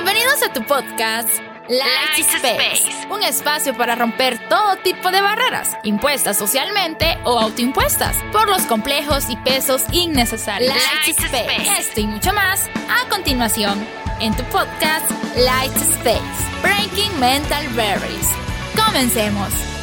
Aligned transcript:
Bienvenidos 0.00 0.44
a 0.44 0.52
tu 0.52 0.62
podcast 0.64 1.28
Light, 1.68 2.18
Space, 2.20 3.08
un 3.10 3.20
espacio 3.24 3.76
para 3.76 3.96
romper 3.96 4.38
todo 4.48 4.76
tipo 4.76 5.10
de 5.10 5.20
barreras, 5.20 5.76
impuestas 5.82 6.38
socialmente 6.38 7.18
o 7.24 7.36
autoimpuestas, 7.36 8.16
por 8.30 8.48
los 8.48 8.62
complejos 8.66 9.28
y 9.28 9.34
pesos 9.38 9.82
innecesarios. 9.90 10.72
Light, 10.72 11.18
Space. 11.18 11.80
Esto 11.80 12.00
y 12.00 12.06
mucho 12.06 12.32
más 12.32 12.68
a 12.88 13.08
continuación 13.08 13.84
en 14.20 14.36
tu 14.36 14.44
podcast 14.44 15.10
Light 15.36 15.76
Space, 15.76 16.22
Breaking 16.62 17.18
Mental 17.18 17.66
Barriers. 17.70 18.28
Comencemos. 18.76 19.77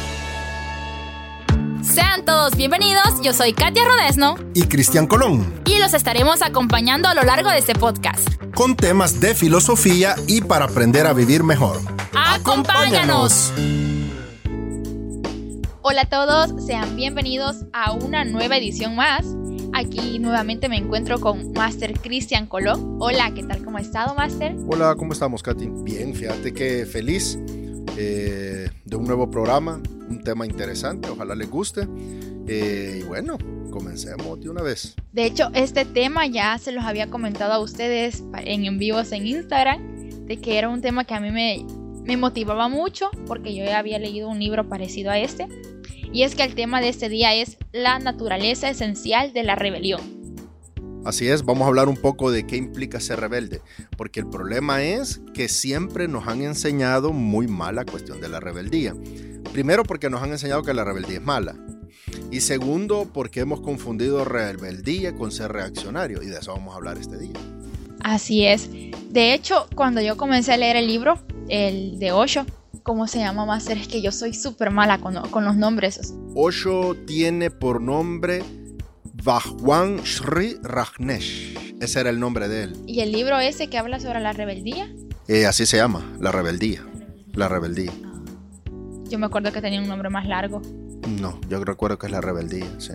Sean 1.86 2.24
todos 2.24 2.56
bienvenidos, 2.56 3.20
yo 3.22 3.32
soy 3.32 3.52
Katia 3.52 3.84
Rodesno 3.84 4.34
y 4.54 4.64
Cristian 4.64 5.06
Colón. 5.06 5.62
Y 5.66 5.78
los 5.78 5.94
estaremos 5.94 6.42
acompañando 6.42 7.08
a 7.08 7.14
lo 7.14 7.22
largo 7.22 7.48
de 7.48 7.58
este 7.58 7.74
podcast. 7.74 8.28
Con 8.56 8.74
temas 8.74 9.20
de 9.20 9.36
filosofía 9.36 10.16
y 10.26 10.40
para 10.40 10.64
aprender 10.64 11.06
a 11.06 11.12
vivir 11.12 11.44
mejor. 11.44 11.78
¡Acompáñanos! 12.12 13.52
Hola 15.82 16.02
a 16.02 16.08
todos, 16.08 16.66
sean 16.66 16.96
bienvenidos 16.96 17.64
a 17.72 17.92
una 17.92 18.24
nueva 18.24 18.56
edición 18.56 18.96
más. 18.96 19.24
Aquí 19.72 20.18
nuevamente 20.18 20.68
me 20.68 20.78
encuentro 20.78 21.20
con 21.20 21.52
Master 21.52 21.92
Cristian 22.00 22.48
Colón. 22.48 22.96
Hola, 22.98 23.32
¿qué 23.32 23.44
tal? 23.44 23.64
¿Cómo 23.64 23.78
ha 23.78 23.82
estado, 23.82 24.14
Master? 24.16 24.56
Hola, 24.68 24.96
¿cómo 24.96 25.12
estamos, 25.12 25.40
Katy? 25.40 25.68
Bien, 25.84 26.14
fíjate 26.14 26.52
que 26.52 26.84
feliz 26.84 27.38
eh, 27.96 28.68
de 28.84 28.96
un 28.96 29.04
nuevo 29.04 29.30
programa, 29.30 29.80
un 30.08 30.22
tema 30.22 30.46
interesante, 30.46 31.08
ojalá 31.08 31.34
les 31.34 31.50
guste. 31.50 31.88
Eh, 32.48 33.00
y 33.00 33.02
bueno, 33.04 33.38
comencemos 33.70 34.40
de 34.40 34.48
una 34.48 34.62
vez. 34.62 34.94
De 35.12 35.26
hecho, 35.26 35.50
este 35.54 35.84
tema 35.84 36.26
ya 36.26 36.56
se 36.58 36.72
los 36.72 36.84
había 36.84 37.08
comentado 37.08 37.52
a 37.52 37.58
ustedes 37.58 38.22
en 38.38 38.64
en 38.64 38.78
vivos 38.78 39.12
en 39.12 39.26
Instagram, 39.26 40.26
de 40.26 40.38
que 40.38 40.58
era 40.58 40.68
un 40.68 40.80
tema 40.80 41.04
que 41.04 41.14
a 41.14 41.20
mí 41.20 41.30
me, 41.30 41.64
me 42.04 42.16
motivaba 42.16 42.68
mucho, 42.68 43.10
porque 43.26 43.54
yo 43.54 43.64
ya 43.64 43.78
había 43.78 43.98
leído 43.98 44.28
un 44.28 44.38
libro 44.38 44.68
parecido 44.68 45.10
a 45.10 45.18
este. 45.18 45.48
Y 46.12 46.22
es 46.22 46.34
que 46.34 46.44
el 46.44 46.54
tema 46.54 46.80
de 46.80 46.88
este 46.88 47.08
día 47.08 47.34
es 47.34 47.58
la 47.72 47.98
naturaleza 47.98 48.70
esencial 48.70 49.32
de 49.32 49.42
la 49.42 49.56
rebelión. 49.56 50.16
Así 51.06 51.28
es, 51.28 51.44
vamos 51.44 51.64
a 51.64 51.68
hablar 51.68 51.88
un 51.88 51.96
poco 51.96 52.32
de 52.32 52.48
qué 52.48 52.56
implica 52.56 52.98
ser 52.98 53.20
rebelde, 53.20 53.60
porque 53.96 54.18
el 54.18 54.28
problema 54.28 54.82
es 54.82 55.20
que 55.34 55.48
siempre 55.48 56.08
nos 56.08 56.26
han 56.26 56.42
enseñado 56.42 57.12
muy 57.12 57.46
mal 57.46 57.76
la 57.76 57.84
cuestión 57.84 58.20
de 58.20 58.28
la 58.28 58.40
rebeldía. 58.40 58.92
Primero 59.56 59.84
porque 59.84 60.10
nos 60.10 60.22
han 60.22 60.32
enseñado 60.32 60.62
que 60.62 60.74
la 60.74 60.84
rebeldía 60.84 61.16
es 61.16 61.24
mala. 61.24 61.56
Y 62.30 62.42
segundo 62.42 63.08
porque 63.10 63.40
hemos 63.40 63.62
confundido 63.62 64.22
rebeldía 64.22 65.14
con 65.14 65.32
ser 65.32 65.50
reaccionario. 65.50 66.22
Y 66.22 66.26
de 66.26 66.36
eso 66.40 66.52
vamos 66.52 66.74
a 66.74 66.76
hablar 66.76 66.98
este 66.98 67.16
día. 67.16 67.32
Así 68.04 68.44
es. 68.44 68.68
De 69.08 69.32
hecho, 69.32 69.66
cuando 69.74 70.02
yo 70.02 70.18
comencé 70.18 70.52
a 70.52 70.58
leer 70.58 70.76
el 70.76 70.86
libro, 70.86 71.18
el 71.48 71.98
de 71.98 72.12
Osho, 72.12 72.44
¿cómo 72.82 73.06
se 73.08 73.20
llama 73.20 73.46
más? 73.46 73.66
Es 73.70 73.88
que 73.88 74.02
yo 74.02 74.12
soy 74.12 74.34
súper 74.34 74.70
mala 74.70 74.98
con, 74.98 75.14
con, 75.30 75.46
los 75.46 75.56
nombres. 75.56 76.12
Osho 76.34 76.94
tiene 77.06 77.50
por 77.50 77.80
nombre 77.80 78.42
Bhagwan 79.24 80.04
Sri 80.04 80.58
Rajneesh. 80.64 81.78
Ese 81.80 82.00
era 82.00 82.10
el 82.10 82.20
nombre 82.20 82.48
de 82.48 82.64
él. 82.64 82.76
¿Y 82.86 83.00
el 83.00 83.10
libro 83.10 83.38
ese 83.38 83.70
que 83.70 83.78
habla 83.78 84.00
sobre 84.00 84.20
la 84.20 84.34
rebeldía? 84.34 84.92
Eh, 85.28 85.46
así 85.46 85.64
se 85.64 85.78
llama, 85.78 86.14
La 86.20 86.30
Rebeldía. 86.30 86.86
La 87.32 87.48
Rebeldía. 87.48 87.92
Yo 89.08 89.18
me 89.18 89.26
acuerdo 89.26 89.52
que 89.52 89.60
tenía 89.60 89.80
un 89.80 89.88
nombre 89.88 90.10
más 90.10 90.26
largo. 90.26 90.62
No, 91.20 91.38
yo 91.48 91.64
recuerdo 91.64 91.98
que 91.98 92.06
es 92.06 92.12
La 92.12 92.20
Rebeldía, 92.20 92.66
sí. 92.78 92.92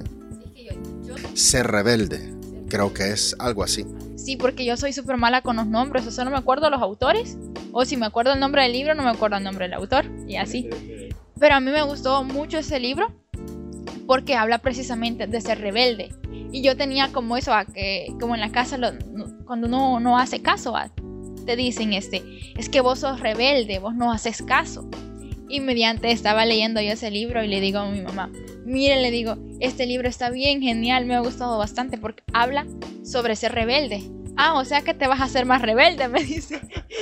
Ser 1.34 1.68
rebelde, 1.68 2.34
creo 2.68 2.94
que 2.94 3.12
es 3.12 3.36
algo 3.40 3.64
así. 3.64 3.86
Sí, 4.16 4.36
porque 4.36 4.66
yo 4.66 4.78
soy 4.78 4.94
súper 4.94 5.18
mala 5.18 5.42
con 5.42 5.56
los 5.56 5.66
nombres, 5.66 6.06
o 6.06 6.12
sea, 6.12 6.26
no 6.26 6.32
me 6.32 6.38
acuerdo 6.38 6.70
los 6.70 6.82
autores, 6.82 7.38
o 7.72 7.86
si 7.86 7.98
me 7.98 8.06
acuerdo 8.06 8.34
el 8.34 8.40
nombre 8.40 8.64
del 8.64 8.74
libro, 8.74 8.94
no 8.94 9.04
me 9.04 9.10
acuerdo 9.10 9.38
el 9.38 9.44
nombre 9.44 9.66
del 9.66 9.74
autor, 9.74 10.06
y 10.28 10.36
así. 10.36 10.70
Pero 11.40 11.56
a 11.56 11.60
mí 11.60 11.72
me 11.72 11.82
gustó 11.82 12.24
mucho 12.24 12.60
ese 12.60 12.80
libro 12.80 13.12
porque 14.06 14.36
habla 14.36 14.60
precisamente 14.60 15.26
de 15.26 15.42
ser 15.42 15.60
rebelde. 15.60 16.14
Y 16.52 16.62
yo 16.62 16.76
tenía 16.76 17.12
como 17.12 17.38
eso, 17.38 17.54
a 17.54 17.66
que 17.66 18.14
como 18.20 18.36
en 18.36 18.42
la 18.42 18.52
casa, 18.52 18.78
cuando 19.46 19.68
uno 19.68 20.00
no 20.00 20.20
hace 20.20 20.42
caso, 20.42 20.76
te 21.46 21.56
dicen, 21.56 21.94
este, 21.94 22.22
es 22.58 22.70
que 22.70 22.82
vos 22.82 23.00
sos 23.00 23.22
rebelde, 23.22 23.80
vos 23.80 23.96
no 23.96 24.12
haces 24.12 24.42
caso. 24.42 24.88
Y 25.52 25.60
mediante 25.60 26.12
estaba 26.12 26.46
leyendo 26.46 26.80
yo 26.80 26.94
ese 26.94 27.12
libro 27.12 27.44
y 27.44 27.48
le 27.50 27.60
digo 27.60 27.80
a 27.80 27.92
mi 27.92 28.02
mamá, 28.02 28.32
mire, 28.66 29.02
le 29.02 29.12
digo, 29.12 29.36
este 29.60 29.86
libro 29.86 30.08
está 30.08 30.30
bien, 30.30 30.62
genial, 30.62 31.06
me 31.06 31.14
ha 31.14 31.20
gustado 31.20 31.58
bastante 31.58 31.98
porque 31.98 32.24
habla 32.32 32.66
sobre 33.04 33.36
ser 33.36 33.52
rebelde. 33.52 34.02
Ah, 34.38 34.54
o 34.54 34.64
sea 34.64 34.82
que 34.82 34.94
te 34.94 35.08
vas 35.08 35.20
a 35.20 35.26
hacer 35.26 35.46
más 35.46 35.62
rebelde, 35.62 36.08
me 36.08 36.24
dice. 36.24 36.62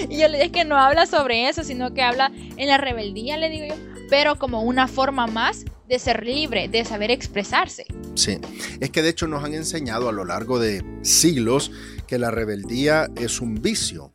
Y 0.10 0.18
yo 0.18 0.28
le 0.28 0.40
dije 0.40 0.52
que 0.52 0.66
no 0.66 0.78
habla 0.78 1.06
sobre 1.06 1.48
eso, 1.48 1.64
sino 1.64 1.94
que 1.94 2.02
habla 2.02 2.32
en 2.58 2.68
la 2.68 2.78
rebeldía, 2.78 3.38
le 3.38 3.50
digo 3.50 3.68
yo, 3.68 3.76
pero 4.10 4.38
como 4.38 4.64
una 4.64 4.88
forma 4.88 5.28
más 5.28 5.64
de 5.88 6.00
ser 6.00 6.26
libre, 6.26 6.68
de 6.68 6.86
saber 6.86 7.12
expresarse. 7.12 7.86
Sí, 8.16 8.40
es 8.80 8.90
que 8.90 9.02
de 9.02 9.10
hecho 9.10 9.28
nos 9.28 9.44
han 9.44 9.54
enseñado 9.54 10.10
a 10.10 10.12
lo 10.12 10.26
largo 10.26 10.60
de 10.60 10.84
siglos 11.04 11.72
que 12.08 12.18
la 12.18 12.32
rebeldía 12.32 13.10
es 13.16 13.42
un 13.42 13.62
vicio. 13.62 14.12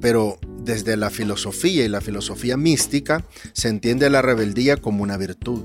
Pero 0.00 0.38
desde 0.68 0.98
la 0.98 1.08
filosofía 1.08 1.86
y 1.86 1.88
la 1.88 2.02
filosofía 2.02 2.58
mística 2.58 3.24
se 3.54 3.68
entiende 3.68 4.10
la 4.10 4.20
rebeldía 4.20 4.76
como 4.76 5.02
una 5.02 5.16
virtud. 5.16 5.62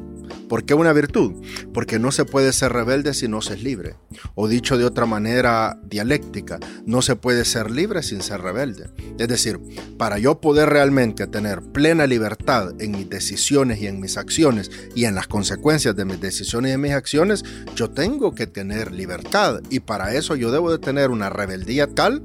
¿Por 0.47 0.64
qué 0.64 0.74
una 0.74 0.94
virtud? 0.94 1.34
Porque 1.74 2.00
no 2.00 2.14
se 2.14 2.24
puede 2.24 2.53
ser 2.53 2.72
rebelde 2.72 3.13
si 3.13 3.28
no 3.28 3.42
se 3.42 3.56
es 3.56 3.63
libre. 3.63 3.97
O 4.34 4.47
dicho 4.47 4.78
de 4.78 4.86
otra 4.86 5.06
manera 5.06 5.78
dialéctica, 5.84 6.58
no 6.86 7.02
se 7.02 7.18
puede 7.18 7.44
ser 7.44 7.69
libre 7.69 8.02
sin 8.02 8.22
ser 8.22 8.40
rebelde. 8.40 8.90
Es 9.19 9.28
decir, 9.28 9.59
para 9.97 10.19
yo 10.19 10.40
poder 10.40 10.69
realmente 10.69 11.28
tener 11.28 11.62
plena 11.62 12.08
libertad 12.08 12.72
en 12.80 12.92
mis 12.92 13.09
decisiones 13.09 13.81
y 13.81 13.88
en 13.88 14.00
mis 14.00 14.16
acciones 14.16 14.72
y 14.96 15.03
en 15.03 15.16
las 15.16 15.28
consecuencias 15.28 15.97
de 15.97 16.06
mis 16.06 16.22
decisiones 16.22 16.69
y 16.69 16.72
de 16.72 16.78
mis 16.78 16.94
acciones, 16.94 17.44
yo 17.75 17.90
tengo 17.90 18.34
que 18.34 18.47
tener 18.47 18.94
libertad. 18.94 19.59
Y 19.69 19.81
para 19.81 20.16
eso 20.16 20.38
yo 20.38 20.50
debo 20.50 20.72
de 20.72 20.80
tener 20.80 21.12
una 21.12 21.30
rebeldía 21.30 21.88
tal 21.88 22.24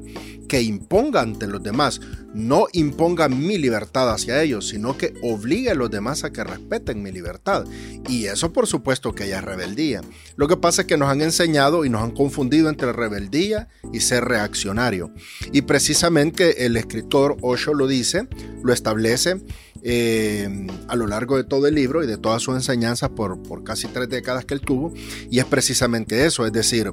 que 0.49 0.63
imponga 0.63 1.21
ante 1.21 1.47
los 1.47 1.63
demás, 1.63 2.01
no 2.35 2.67
imponga 2.73 3.29
mi 3.29 3.59
libertad 3.59 4.13
hacia 4.13 4.43
ellos, 4.43 4.69
sino 4.69 4.97
que 4.97 5.15
obligue 5.23 5.71
a 5.71 5.75
los 5.75 5.91
demás 5.91 6.25
a 6.25 6.33
que 6.33 6.45
respeten 6.45 7.03
mi 7.03 7.11
libertad. 7.11 7.65
Y 8.09 8.27
eso 8.27 8.53
por 8.53 8.67
supuesto 8.67 9.15
que 9.15 9.29
ya 9.29 9.39
es 9.39 9.45
rebeldía. 9.45 10.03
Lo 10.37 10.49
que 10.49 10.57
pasa 10.57 10.83
es 10.83 10.87
que 10.87 10.97
nos 10.97 11.09
han 11.09 11.23
enseñado 11.23 11.85
y 11.85 11.91
nos 11.91 12.03
han 12.03 12.11
confundido 12.11 12.69
entre 12.69 12.93
rebeldía 12.93 13.69
y 13.93 14.01
ser 14.01 14.25
reaccionario. 14.25 15.13
Y 15.53 15.63
precisamente 15.63 16.67
el 16.67 16.77
escritor 16.77 17.37
Osho 17.41 17.75
lo 17.75 17.87
dice, 17.87 18.29
lo 18.63 18.73
establece 18.73 19.43
eh, 19.83 20.67
a 20.89 20.97
lo 20.97 21.07
largo 21.07 21.37
de 21.37 21.45
todo 21.45 21.67
el 21.67 21.75
libro 21.75 22.03
y 22.03 22.07
de 22.07 22.19
todas 22.19 22.43
sus 22.43 22.55
enseñanzas 22.55 23.11
por, 23.11 23.43
por 23.43 23.65
casi 23.65 23.87
tres 23.89 24.09
décadas 24.09 24.45
que 24.45 24.55
él 24.55 24.61
tuvo. 24.61 24.93
Y 25.31 25.39
es 25.39 25.45
precisamente 25.45 26.27
eso, 26.27 26.47
es 26.47 26.53
decir, 26.53 26.93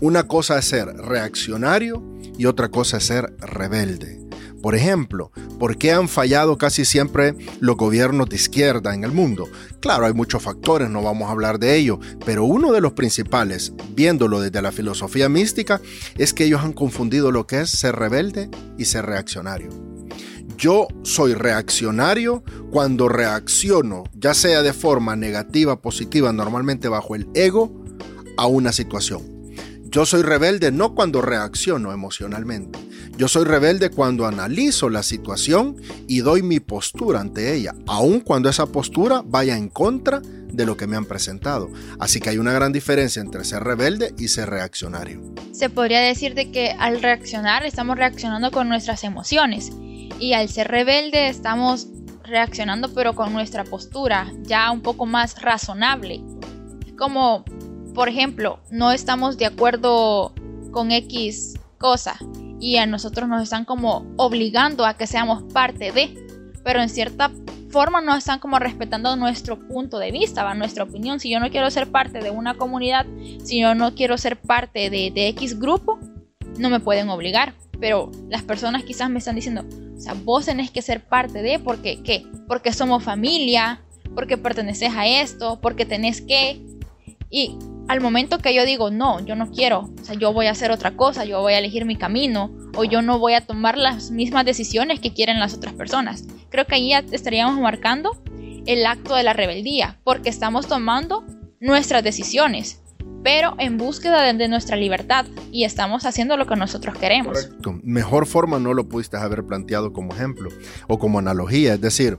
una 0.00 0.28
cosa 0.28 0.58
es 0.58 0.66
ser 0.66 0.86
reaccionario 0.86 2.02
y 2.38 2.46
otra 2.46 2.68
cosa 2.68 2.98
es 2.98 3.04
ser 3.04 3.34
rebelde. 3.38 4.20
Por 4.66 4.74
ejemplo, 4.74 5.30
¿por 5.60 5.78
qué 5.78 5.92
han 5.92 6.08
fallado 6.08 6.58
casi 6.58 6.84
siempre 6.84 7.36
los 7.60 7.76
gobiernos 7.76 8.28
de 8.28 8.34
izquierda 8.34 8.96
en 8.96 9.04
el 9.04 9.12
mundo? 9.12 9.48
Claro, 9.78 10.06
hay 10.06 10.12
muchos 10.12 10.42
factores, 10.42 10.90
no 10.90 11.04
vamos 11.04 11.28
a 11.28 11.30
hablar 11.30 11.60
de 11.60 11.76
ello, 11.76 12.00
pero 12.24 12.42
uno 12.42 12.72
de 12.72 12.80
los 12.80 12.94
principales, 12.94 13.72
viéndolo 13.94 14.40
desde 14.40 14.60
la 14.62 14.72
filosofía 14.72 15.28
mística, 15.28 15.80
es 16.16 16.34
que 16.34 16.46
ellos 16.46 16.62
han 16.64 16.72
confundido 16.72 17.30
lo 17.30 17.46
que 17.46 17.60
es 17.60 17.70
ser 17.70 17.94
rebelde 17.94 18.50
y 18.76 18.86
ser 18.86 19.06
reaccionario. 19.06 19.70
Yo 20.58 20.88
soy 21.04 21.34
reaccionario 21.34 22.42
cuando 22.72 23.08
reacciono, 23.08 24.02
ya 24.14 24.34
sea 24.34 24.62
de 24.62 24.72
forma 24.72 25.14
negativa, 25.14 25.80
positiva, 25.80 26.32
normalmente 26.32 26.88
bajo 26.88 27.14
el 27.14 27.28
ego, 27.34 27.84
a 28.36 28.48
una 28.48 28.72
situación. 28.72 29.22
Yo 29.84 30.04
soy 30.04 30.22
rebelde 30.22 30.72
no 30.72 30.96
cuando 30.96 31.22
reacciono 31.22 31.92
emocionalmente. 31.92 32.80
Yo 33.16 33.28
soy 33.28 33.44
rebelde 33.44 33.88
cuando 33.88 34.26
analizo 34.26 34.90
la 34.90 35.02
situación 35.02 35.76
y 36.06 36.18
doy 36.18 36.42
mi 36.42 36.60
postura 36.60 37.18
ante 37.18 37.54
ella, 37.54 37.74
aun 37.86 38.20
cuando 38.20 38.50
esa 38.50 38.66
postura 38.66 39.22
vaya 39.24 39.56
en 39.56 39.70
contra 39.70 40.20
de 40.20 40.66
lo 40.66 40.76
que 40.76 40.86
me 40.86 40.96
han 40.96 41.06
presentado. 41.06 41.70
Así 41.98 42.20
que 42.20 42.28
hay 42.28 42.36
una 42.36 42.52
gran 42.52 42.74
diferencia 42.74 43.22
entre 43.22 43.44
ser 43.44 43.64
rebelde 43.64 44.12
y 44.18 44.28
ser 44.28 44.50
reaccionario. 44.50 45.22
Se 45.52 45.70
podría 45.70 46.00
decir 46.00 46.34
de 46.34 46.50
que 46.50 46.76
al 46.78 47.00
reaccionar 47.00 47.64
estamos 47.64 47.96
reaccionando 47.96 48.50
con 48.50 48.68
nuestras 48.68 49.02
emociones 49.02 49.72
y 50.20 50.34
al 50.34 50.50
ser 50.50 50.68
rebelde 50.68 51.28
estamos 51.30 51.88
reaccionando 52.22 52.92
pero 52.92 53.14
con 53.14 53.32
nuestra 53.32 53.64
postura 53.64 54.30
ya 54.42 54.70
un 54.70 54.82
poco 54.82 55.06
más 55.06 55.40
razonable. 55.40 56.22
Como 56.98 57.46
por 57.94 58.10
ejemplo, 58.10 58.60
no 58.70 58.92
estamos 58.92 59.38
de 59.38 59.46
acuerdo 59.46 60.34
con 60.70 60.92
X 60.92 61.54
cosa 61.78 62.18
y 62.66 62.78
a 62.78 62.86
nosotros 62.86 63.28
nos 63.28 63.44
están 63.44 63.64
como 63.64 64.04
obligando 64.16 64.84
a 64.84 64.96
que 64.96 65.06
seamos 65.06 65.44
parte 65.52 65.92
de, 65.92 66.12
pero 66.64 66.82
en 66.82 66.88
cierta 66.88 67.30
forma 67.70 68.00
nos 68.00 68.18
están 68.18 68.40
como 68.40 68.58
respetando 68.58 69.14
nuestro 69.14 69.56
punto 69.68 70.00
de 70.00 70.10
vista, 70.10 70.42
¿va? 70.42 70.52
nuestra 70.54 70.82
opinión. 70.82 71.20
Si 71.20 71.30
yo 71.30 71.38
no 71.38 71.48
quiero 71.48 71.70
ser 71.70 71.86
parte 71.92 72.18
de 72.18 72.32
una 72.32 72.54
comunidad, 72.54 73.06
si 73.44 73.60
yo 73.60 73.76
no 73.76 73.94
quiero 73.94 74.18
ser 74.18 74.36
parte 74.36 74.90
de, 74.90 75.12
de 75.12 75.28
X 75.28 75.60
grupo, 75.60 76.00
no 76.58 76.68
me 76.68 76.80
pueden 76.80 77.08
obligar. 77.08 77.54
pero 77.78 78.10
las 78.28 78.42
personas 78.42 78.82
quizás 78.82 79.10
me 79.10 79.20
están 79.20 79.36
diciendo, 79.36 79.64
o 79.96 80.00
sea, 80.00 80.14
vos 80.14 80.46
tenés 80.46 80.72
que 80.72 80.82
ser 80.82 81.04
parte 81.04 81.42
de, 81.42 81.60
porque 81.60 82.02
qué? 82.02 82.26
Porque 82.48 82.72
somos 82.72 83.04
familia, 83.04 83.80
porque 84.16 84.38
perteneces 84.38 84.92
a 84.92 85.06
esto, 85.06 85.60
porque 85.60 85.84
tenés 85.84 86.20
que. 86.20 86.66
Y 87.30 87.56
al 87.88 88.00
momento 88.00 88.38
que 88.38 88.54
yo 88.54 88.64
digo, 88.64 88.90
no, 88.90 89.24
yo 89.24 89.36
no 89.36 89.50
quiero, 89.50 89.90
o 90.00 90.04
sea, 90.04 90.16
yo 90.16 90.32
voy 90.32 90.46
a 90.46 90.50
hacer 90.50 90.70
otra 90.70 90.96
cosa, 90.96 91.24
yo 91.24 91.40
voy 91.40 91.52
a 91.52 91.58
elegir 91.58 91.84
mi 91.84 91.96
camino, 91.96 92.50
o 92.74 92.84
yo 92.84 93.02
no 93.02 93.18
voy 93.18 93.34
a 93.34 93.46
tomar 93.46 93.78
las 93.78 94.10
mismas 94.10 94.44
decisiones 94.44 95.00
que 95.00 95.12
quieren 95.12 95.38
las 95.38 95.54
otras 95.54 95.74
personas. 95.74 96.24
Creo 96.50 96.66
que 96.66 96.74
ahí 96.74 96.90
ya 96.90 97.04
estaríamos 97.10 97.60
marcando 97.60 98.20
el 98.66 98.84
acto 98.86 99.14
de 99.14 99.22
la 99.22 99.32
rebeldía, 99.32 99.98
porque 100.04 100.28
estamos 100.28 100.66
tomando 100.66 101.24
nuestras 101.60 102.02
decisiones, 102.02 102.82
pero 103.22 103.54
en 103.58 103.78
búsqueda 103.78 104.32
de, 104.32 104.48
nuestra 104.48 104.76
libertad 104.76 105.26
y 105.50 105.64
estamos 105.64 106.06
haciendo 106.06 106.36
lo 106.36 106.46
que 106.46 106.56
nosotros 106.56 106.96
queremos. 106.96 107.50
Mejor 107.82 108.26
forma 108.26 108.58
no 108.58 108.74
lo 108.74 108.88
pudiste 108.88 109.16
haber 109.16 109.44
planteado 109.44 109.92
como 109.92 110.12
ejemplo 110.12 110.50
o 110.88 110.98
como 110.98 111.18
analogía, 111.18 111.74
es 111.74 111.80
decir, 111.80 112.18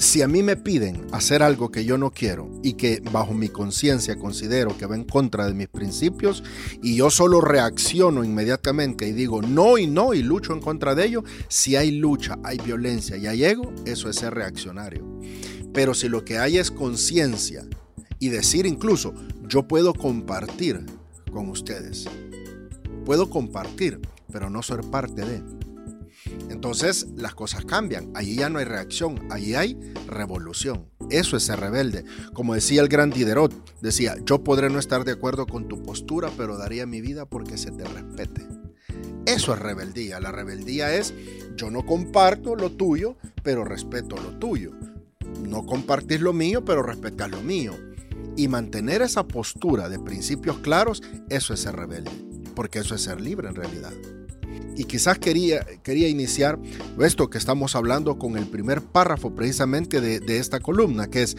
si 0.00 0.22
a 0.22 0.28
mí 0.28 0.42
me 0.42 0.56
piden 0.56 1.06
hacer 1.12 1.42
algo 1.42 1.70
que 1.70 1.84
yo 1.84 1.98
no 1.98 2.10
quiero 2.10 2.50
y 2.62 2.72
que 2.72 3.02
bajo 3.12 3.34
mi 3.34 3.50
conciencia 3.50 4.16
considero 4.16 4.76
que 4.78 4.86
va 4.86 4.96
en 4.96 5.04
contra 5.04 5.46
de 5.46 5.52
mis 5.52 5.68
principios 5.68 6.42
y 6.82 6.96
yo 6.96 7.10
solo 7.10 7.42
reacciono 7.42 8.24
inmediatamente 8.24 9.06
y 9.06 9.12
digo 9.12 9.42
no 9.42 9.76
y 9.76 9.86
no 9.86 10.14
y 10.14 10.22
lucho 10.22 10.54
en 10.54 10.60
contra 10.60 10.94
de 10.94 11.04
ello, 11.04 11.22
si 11.48 11.76
hay 11.76 11.90
lucha, 11.90 12.38
hay 12.42 12.56
violencia 12.56 13.18
y 13.18 13.26
hay 13.26 13.44
ego, 13.44 13.74
eso 13.84 14.08
es 14.08 14.16
ser 14.16 14.32
reaccionario. 14.32 15.04
Pero 15.74 15.92
si 15.92 16.08
lo 16.08 16.24
que 16.24 16.38
hay 16.38 16.56
es 16.56 16.70
conciencia 16.70 17.66
y 18.18 18.30
decir 18.30 18.64
incluso, 18.64 19.12
yo 19.48 19.68
puedo 19.68 19.92
compartir 19.92 20.80
con 21.30 21.50
ustedes, 21.50 22.08
puedo 23.04 23.28
compartir, 23.28 24.00
pero 24.32 24.48
no 24.48 24.62
ser 24.62 24.80
parte 24.80 25.26
de. 25.26 25.42
Entonces 26.50 27.08
las 27.16 27.34
cosas 27.34 27.64
cambian. 27.64 28.10
Allí 28.14 28.36
ya 28.36 28.48
no 28.48 28.58
hay 28.58 28.64
reacción, 28.64 29.26
allí 29.30 29.54
hay 29.54 29.78
revolución. 30.06 30.86
Eso 31.10 31.36
es 31.36 31.44
ser 31.44 31.60
rebelde. 31.60 32.04
Como 32.34 32.54
decía 32.54 32.82
el 32.82 32.88
gran 32.88 33.10
Diderot, 33.10 33.52
decía, 33.80 34.16
yo 34.24 34.44
podré 34.44 34.68
no 34.70 34.78
estar 34.78 35.04
de 35.04 35.12
acuerdo 35.12 35.46
con 35.46 35.68
tu 35.68 35.82
postura, 35.82 36.30
pero 36.36 36.56
daría 36.56 36.86
mi 36.86 37.00
vida 37.00 37.26
porque 37.26 37.56
se 37.56 37.70
te 37.70 37.84
respete. 37.84 38.46
Eso 39.26 39.54
es 39.54 39.58
rebeldía. 39.58 40.20
La 40.20 40.32
rebeldía 40.32 40.94
es, 40.94 41.14
yo 41.56 41.70
no 41.70 41.84
comparto 41.84 42.56
lo 42.56 42.70
tuyo, 42.72 43.16
pero 43.42 43.64
respeto 43.64 44.16
lo 44.16 44.38
tuyo. 44.38 44.72
No 45.42 45.66
compartís 45.66 46.20
lo 46.20 46.32
mío, 46.32 46.64
pero 46.64 46.82
respetas 46.82 47.30
lo 47.30 47.40
mío. 47.42 47.74
Y 48.36 48.48
mantener 48.48 49.02
esa 49.02 49.26
postura 49.26 49.88
de 49.88 49.98
principios 49.98 50.58
claros, 50.58 51.02
eso 51.28 51.54
es 51.54 51.60
ser 51.60 51.76
rebelde, 51.76 52.12
porque 52.54 52.78
eso 52.78 52.94
es 52.94 53.02
ser 53.02 53.20
libre 53.20 53.48
en 53.48 53.54
realidad 53.54 53.92
y 54.80 54.84
quizás 54.84 55.18
quería, 55.18 55.66
quería 55.82 56.08
iniciar 56.08 56.58
esto 57.00 57.28
que 57.28 57.36
estamos 57.36 57.76
hablando 57.76 58.18
con 58.18 58.38
el 58.38 58.46
primer 58.46 58.80
párrafo 58.80 59.34
precisamente 59.34 60.00
de, 60.00 60.20
de 60.20 60.38
esta 60.38 60.58
columna, 60.58 61.08
que 61.08 61.22
es 61.22 61.36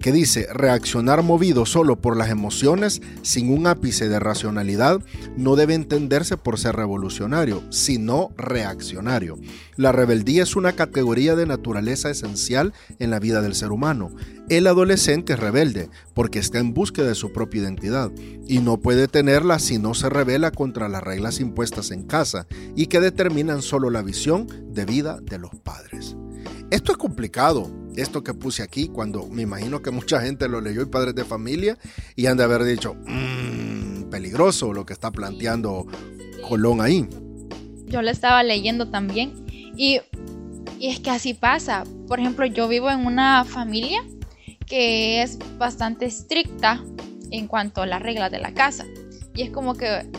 que 0.00 0.10
dice, 0.10 0.46
reaccionar 0.50 1.22
movido 1.22 1.66
solo 1.66 1.96
por 1.96 2.16
las 2.16 2.30
emociones, 2.30 3.02
sin 3.20 3.52
un 3.52 3.66
ápice 3.66 4.08
de 4.08 4.18
racionalidad, 4.18 5.00
no 5.36 5.54
debe 5.54 5.74
entenderse 5.74 6.38
por 6.38 6.58
ser 6.58 6.76
revolucionario, 6.76 7.62
sino 7.70 8.30
reaccionario. 8.38 9.36
La 9.76 9.92
rebeldía 9.92 10.44
es 10.44 10.56
una 10.56 10.72
categoría 10.72 11.36
de 11.36 11.44
naturaleza 11.44 12.08
esencial 12.08 12.72
en 12.98 13.10
la 13.10 13.18
vida 13.18 13.42
del 13.42 13.54
ser 13.54 13.70
humano. 13.70 14.10
El 14.48 14.66
adolescente 14.66 15.34
es 15.34 15.38
rebelde 15.38 15.90
porque 16.14 16.38
está 16.38 16.58
en 16.58 16.72
búsqueda 16.72 17.08
de 17.08 17.14
su 17.14 17.34
propia 17.34 17.60
identidad 17.60 18.10
y 18.46 18.60
no 18.60 18.78
puede 18.78 19.06
tenerla 19.06 19.58
si 19.58 19.78
no 19.78 19.92
se 19.92 20.08
revela 20.08 20.50
contra 20.52 20.88
las 20.88 21.02
reglas 21.02 21.38
impuestas 21.38 21.90
en 21.90 22.04
casa 22.04 22.46
y 22.74 22.86
que 22.86 22.98
determinan 22.98 23.60
solo 23.60 23.90
la 23.90 24.00
visión 24.00 24.46
de 24.72 24.86
vida 24.86 25.20
de 25.20 25.38
los 25.38 25.50
padres. 25.62 26.16
Esto 26.70 26.92
es 26.92 26.98
complicado, 26.98 27.70
esto 27.94 28.24
que 28.24 28.32
puse 28.32 28.62
aquí, 28.62 28.88
cuando 28.88 29.26
me 29.26 29.42
imagino 29.42 29.82
que 29.82 29.90
mucha 29.90 30.22
gente 30.22 30.48
lo 30.48 30.62
leyó 30.62 30.80
y 30.80 30.86
padres 30.86 31.14
de 31.14 31.26
familia 31.26 31.76
y 32.16 32.24
han 32.24 32.38
de 32.38 32.44
haber 32.44 32.64
dicho, 32.64 32.94
mmm, 33.06 34.04
peligroso 34.04 34.72
lo 34.72 34.86
que 34.86 34.94
está 34.94 35.10
planteando 35.10 35.86
Colón 36.48 36.80
ahí. 36.80 37.06
Yo 37.84 38.00
lo 38.00 38.08
estaba 38.08 38.42
leyendo 38.42 38.88
también 38.88 39.44
y, 39.76 40.00
y 40.78 40.88
es 40.88 41.00
que 41.00 41.10
así 41.10 41.34
pasa. 41.34 41.84
Por 42.06 42.18
ejemplo, 42.18 42.46
yo 42.46 42.66
vivo 42.66 42.88
en 42.90 43.04
una 43.04 43.44
familia 43.44 44.02
que 44.68 45.22
es 45.22 45.38
bastante 45.58 46.06
estricta 46.06 46.82
en 47.30 47.46
cuanto 47.46 47.82
a 47.82 47.86
las 47.86 48.02
reglas 48.02 48.30
de 48.30 48.38
la 48.38 48.52
casa. 48.52 48.86
Y 49.34 49.42
es 49.42 49.50
como 49.50 49.74
que 49.74 50.10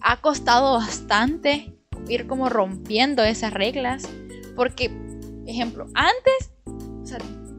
ha 0.00 0.20
costado 0.20 0.74
bastante 0.74 1.72
ir 2.08 2.26
como 2.26 2.48
rompiendo 2.48 3.24
esas 3.24 3.52
reglas. 3.52 4.08
Porque 4.56 4.90
Ejemplo, 5.46 5.86
antes, 5.94 6.52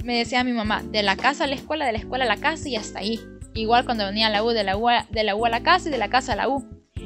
me 0.04 0.18
decía 0.18 0.44
mi 0.44 0.54
mamá, 0.54 0.84
de 0.84 1.04
la 1.04 1.16
casa 1.16 1.44
a 1.44 1.48
la 1.48 1.56
escuela, 1.56 1.86
de 1.86 1.92
la 1.92 2.00
escuela 2.00 2.26
a 2.26 2.28
la 2.28 2.38
casa 2.38 2.68
y 2.68 2.76
hasta 2.76 3.00
ahí. 3.00 3.20
Igual 3.54 3.86
cuando 3.86 4.06
venía 4.06 4.28
a 4.28 4.30
la 4.30 4.44
U, 4.44 4.50
de 4.50 4.64
la 4.64 4.78
U, 4.78 4.88
de 5.10 5.24
la 5.24 5.36
U 5.36 5.46
a 5.46 5.50
la 5.50 5.62
casa 5.64 5.88
y 5.88 5.92
de 5.92 5.98
la 5.98 6.10
casa 6.10 6.34
a 6.34 6.36
la 6.36 6.50
U. 6.50 6.66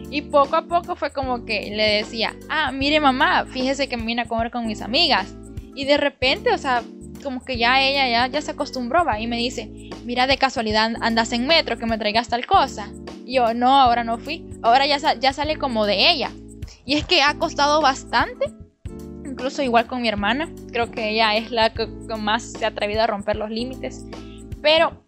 Y 0.09 0.23
poco 0.23 0.55
a 0.55 0.63
poco 0.63 0.95
fue 0.95 1.11
como 1.11 1.45
que 1.45 1.69
le 1.71 1.97
decía, 1.97 2.35
ah, 2.49 2.71
mire 2.71 2.99
mamá, 2.99 3.45
fíjese 3.45 3.87
que 3.87 3.97
me 3.97 4.05
vine 4.05 4.23
a 4.23 4.27
comer 4.27 4.51
con 4.51 4.65
mis 4.65 4.81
amigas. 4.81 5.35
Y 5.75 5.85
de 5.85 5.97
repente, 5.97 6.51
o 6.51 6.57
sea, 6.57 6.81
como 7.19 7.43
que 7.43 7.57
ya 7.57 7.81
ella 7.81 8.07
ya, 8.09 8.27
ya 8.27 8.41
se 8.41 8.51
acostumbró, 8.51 9.03
Y 9.19 9.27
me 9.27 9.37
dice, 9.37 9.69
mira, 10.05 10.27
de 10.27 10.37
casualidad 10.37 10.93
andas 11.01 11.31
en 11.31 11.47
metro, 11.47 11.77
que 11.77 11.85
me 11.85 11.97
traigas 11.97 12.29
tal 12.29 12.45
cosa. 12.45 12.89
Y 13.25 13.35
yo, 13.35 13.53
no, 13.53 13.79
ahora 13.79 14.03
no 14.03 14.17
fui. 14.17 14.49
Ahora 14.61 14.85
ya, 14.85 14.97
ya 15.15 15.33
sale 15.33 15.57
como 15.57 15.85
de 15.85 16.09
ella. 16.09 16.31
Y 16.85 16.95
es 16.95 17.05
que 17.05 17.21
ha 17.21 17.35
costado 17.35 17.81
bastante 17.81 18.59
incluso 19.39 19.61
igual 19.61 19.87
con 19.87 20.01
mi 20.01 20.09
hermana. 20.09 20.49
Creo 20.71 20.91
que 20.91 21.11
ella 21.11 21.35
es 21.37 21.49
la 21.49 21.73
que 21.73 21.87
más 22.17 22.43
se 22.43 22.65
ha 22.65 22.69
atrevido 22.69 23.01
a 23.01 23.07
romper 23.07 23.37
los 23.37 23.49
límites. 23.49 24.05
Pero 24.61 25.05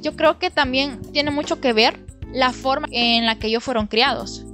yo 0.00 0.16
creo 0.16 0.40
que 0.40 0.50
también 0.50 1.00
tiene 1.12 1.30
mucho 1.30 1.60
que 1.60 1.72
ver 1.72 2.04
la 2.32 2.52
forma 2.52 2.88
en 2.90 3.26
la 3.26 3.38
que 3.38 3.46
ellos 3.46 3.62
fueron 3.62 3.86
criados. 3.86 4.44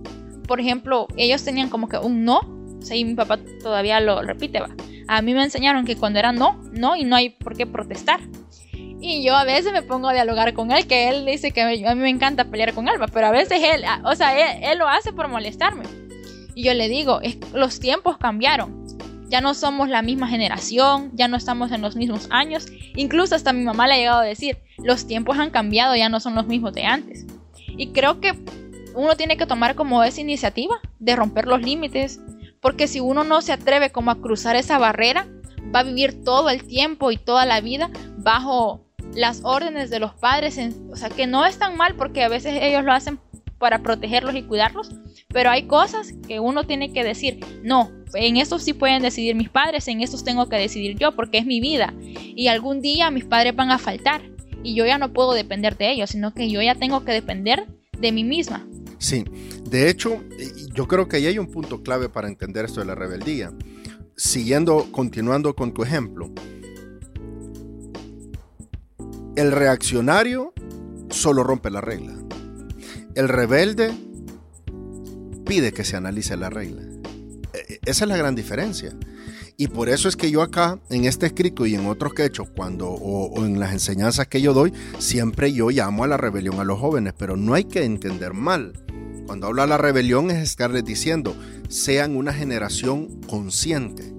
Por 0.46 0.60
ejemplo, 0.60 1.08
ellos 1.16 1.42
tenían 1.44 1.70
como 1.70 1.88
que 1.88 1.96
un 1.96 2.24
no, 2.24 2.40
sí, 2.82 3.04
mi 3.06 3.14
papá 3.14 3.38
todavía 3.62 4.00
lo 4.00 4.20
repite, 4.20 4.60
va. 4.60 4.68
A 5.10 5.22
mí 5.22 5.34
me 5.34 5.42
enseñaron 5.42 5.84
que 5.84 5.96
cuando 5.96 6.20
era 6.20 6.30
no, 6.30 6.62
no 6.70 6.94
y 6.94 7.02
no 7.02 7.16
hay 7.16 7.30
por 7.30 7.56
qué 7.56 7.66
protestar. 7.66 8.20
Y 8.72 9.24
yo 9.24 9.34
a 9.34 9.42
veces 9.42 9.72
me 9.72 9.82
pongo 9.82 10.08
a 10.08 10.12
dialogar 10.12 10.54
con 10.54 10.70
él, 10.70 10.86
que 10.86 11.08
él 11.08 11.26
dice 11.26 11.50
que 11.50 11.62
a 11.62 11.94
mí 11.94 12.00
me 12.00 12.10
encanta 12.10 12.44
pelear 12.44 12.74
con 12.74 12.88
Alba, 12.88 13.08
pero 13.08 13.26
a 13.26 13.32
veces 13.32 13.60
él, 13.60 13.82
o 14.04 14.14
sea, 14.14 14.70
él, 14.70 14.78
lo 14.78 14.86
hace 14.86 15.12
por 15.12 15.26
molestarme. 15.26 15.82
Y 16.54 16.62
yo 16.62 16.74
le 16.74 16.88
digo, 16.88 17.20
los 17.54 17.80
tiempos 17.80 18.18
cambiaron 18.18 18.80
ya 19.28 19.40
no 19.40 19.54
somos 19.54 19.88
la 19.88 20.02
misma 20.02 20.28
generación, 20.28 21.10
ya 21.14 21.28
no 21.28 21.36
estamos 21.36 21.70
en 21.70 21.82
los 21.82 21.94
mismos 21.96 22.26
años. 22.30 22.66
Incluso 22.96 23.36
hasta 23.36 23.52
mi 23.52 23.62
mamá 23.62 23.86
le 23.86 23.94
ha 23.94 23.96
llegado 23.96 24.20
a 24.20 24.24
decir, 24.24 24.58
los 24.78 25.06
tiempos 25.06 25.38
han 25.38 25.50
cambiado, 25.50 25.94
ya 25.94 26.08
no 26.08 26.18
son 26.18 26.34
los 26.34 26.46
mismos 26.48 26.72
de 26.72 26.84
antes. 26.84 27.26
Y 27.68 27.92
creo 27.92 28.20
que 28.20 28.32
uno 28.94 29.16
tiene 29.16 29.36
que 29.36 29.46
tomar 29.46 29.76
como 29.76 30.02
esa 30.02 30.20
iniciativa 30.20 30.80
de 30.98 31.14
romper 31.14 31.46
los 31.46 31.62
límites, 31.62 32.20
porque 32.60 32.88
si 32.88 33.00
uno 33.00 33.24
no 33.24 33.42
se 33.42 33.52
atreve 33.52 33.90
como 33.90 34.10
a 34.10 34.20
cruzar 34.20 34.56
esa 34.56 34.78
barrera, 34.78 35.26
va 35.74 35.80
a 35.80 35.84
vivir 35.84 36.24
todo 36.24 36.50
el 36.50 36.64
tiempo 36.64 37.10
y 37.10 37.16
toda 37.16 37.46
la 37.46 37.60
vida 37.60 37.90
bajo 38.18 38.84
las 39.14 39.40
órdenes 39.44 39.90
de 39.90 39.98
los 39.98 40.14
padres, 40.14 40.58
o 40.90 40.96
sea, 40.96 41.08
que 41.08 41.26
no 41.26 41.44
es 41.44 41.58
tan 41.58 41.76
mal 41.76 41.96
porque 41.96 42.22
a 42.22 42.28
veces 42.28 42.58
ellos 42.62 42.84
lo 42.84 42.92
hacen 42.92 43.18
para 43.58 43.80
protegerlos 43.80 44.34
y 44.34 44.42
cuidarlos, 44.42 44.90
pero 45.28 45.50
hay 45.50 45.64
cosas 45.64 46.14
que 46.26 46.40
uno 46.40 46.64
tiene 46.64 46.92
que 46.92 47.04
decir, 47.04 47.40
no, 47.62 47.90
en 48.14 48.36
esto 48.36 48.58
sí 48.58 48.72
pueden 48.72 49.02
decidir 49.02 49.34
mis 49.34 49.50
padres, 49.50 49.86
en 49.88 50.00
estos 50.00 50.24
tengo 50.24 50.48
que 50.48 50.56
decidir 50.56 50.96
yo 50.96 51.12
porque 51.12 51.38
es 51.38 51.46
mi 51.46 51.60
vida 51.60 51.92
y 52.00 52.48
algún 52.48 52.80
día 52.80 53.10
mis 53.10 53.24
padres 53.24 53.54
van 53.54 53.70
a 53.70 53.78
faltar 53.78 54.22
y 54.62 54.74
yo 54.74 54.86
ya 54.86 54.98
no 54.98 55.12
puedo 55.12 55.32
depender 55.32 55.76
de 55.76 55.90
ellos, 55.90 56.10
sino 56.10 56.32
que 56.32 56.50
yo 56.50 56.62
ya 56.62 56.74
tengo 56.74 57.04
que 57.04 57.12
depender 57.12 57.66
de 57.98 58.12
mí 58.12 58.24
misma. 58.24 58.66
Sí, 59.00 59.24
de 59.64 59.88
hecho, 59.88 60.22
yo 60.74 60.86
creo 60.86 61.08
que 61.08 61.16
ahí 61.16 61.26
hay 61.26 61.38
un 61.38 61.50
punto 61.50 61.82
clave 61.82 62.10
para 62.10 62.28
entender 62.28 62.66
esto 62.66 62.80
de 62.80 62.86
la 62.86 62.94
rebeldía. 62.94 63.50
Siguiendo, 64.14 64.92
continuando 64.92 65.56
con 65.56 65.72
tu 65.72 65.82
ejemplo, 65.82 66.30
el 69.36 69.52
reaccionario 69.52 70.52
solo 71.08 71.42
rompe 71.42 71.70
la 71.70 71.80
regla. 71.80 72.14
El 73.14 73.30
rebelde 73.30 73.90
pide 75.46 75.72
que 75.72 75.82
se 75.82 75.96
analice 75.96 76.36
la 76.36 76.50
regla. 76.50 76.82
E, 77.54 77.74
e, 77.74 77.80
esa 77.86 78.04
es 78.04 78.08
la 78.08 78.18
gran 78.18 78.34
diferencia. 78.34 78.94
Y 79.56 79.68
por 79.68 79.90
eso 79.90 80.08
es 80.08 80.16
que 80.16 80.30
yo 80.30 80.40
acá, 80.40 80.78
en 80.88 81.04
este 81.04 81.26
escrito 81.26 81.66
y 81.66 81.74
en 81.74 81.84
otros 81.84 82.14
que 82.14 82.24
he 82.24 82.30
cuando, 82.56 82.88
o, 82.88 83.44
en 83.44 83.60
las 83.60 83.72
enseñanzas 83.72 84.26
que 84.26 84.40
yo 84.40 84.54
doy, 84.54 84.72
siempre 84.98 85.52
yo 85.52 85.68
llamo 85.68 86.02
a 86.02 86.06
la 86.06 86.16
rebelión 86.16 86.60
a 86.60 86.64
los 86.64 86.78
jóvenes, 86.78 87.12
pero 87.16 87.36
no 87.36 87.52
hay 87.52 87.64
que 87.64 87.84
entender 87.84 88.32
mal. 88.32 88.72
Cuando 89.30 89.46
habla 89.46 89.64
la 89.64 89.78
rebelión 89.78 90.28
es 90.32 90.38
estarles 90.38 90.84
diciendo, 90.84 91.36
sean 91.68 92.16
una 92.16 92.32
generación 92.32 93.20
consciente, 93.28 94.12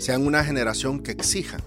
sean 0.00 0.26
una 0.26 0.42
generación 0.42 1.04
que 1.04 1.12
exijan. 1.12 1.60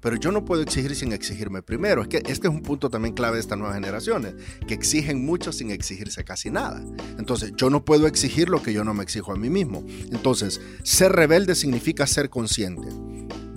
pero 0.00 0.16
yo 0.16 0.32
no 0.32 0.46
puedo 0.46 0.62
exigir 0.62 0.96
sin 0.96 1.12
exigirme 1.12 1.60
primero. 1.60 2.00
Es 2.00 2.08
que 2.08 2.16
este 2.16 2.48
es 2.48 2.54
un 2.54 2.62
punto 2.62 2.88
también 2.88 3.12
clave 3.12 3.34
de 3.34 3.40
estas 3.40 3.58
nuevas 3.58 3.74
generaciones, 3.76 4.32
que 4.66 4.72
exigen 4.72 5.22
mucho 5.22 5.52
sin 5.52 5.70
exigirse 5.70 6.24
casi 6.24 6.50
nada. 6.50 6.82
Entonces, 7.18 7.52
yo 7.56 7.68
no 7.68 7.84
puedo 7.84 8.06
exigir 8.06 8.48
lo 8.48 8.62
que 8.62 8.72
yo 8.72 8.84
no 8.84 8.94
me 8.94 9.02
exijo 9.02 9.32
a 9.32 9.36
mí 9.36 9.50
mismo. 9.50 9.84
Entonces, 10.10 10.62
ser 10.82 11.12
rebelde 11.12 11.54
significa 11.54 12.06
ser 12.06 12.30
consciente 12.30 12.88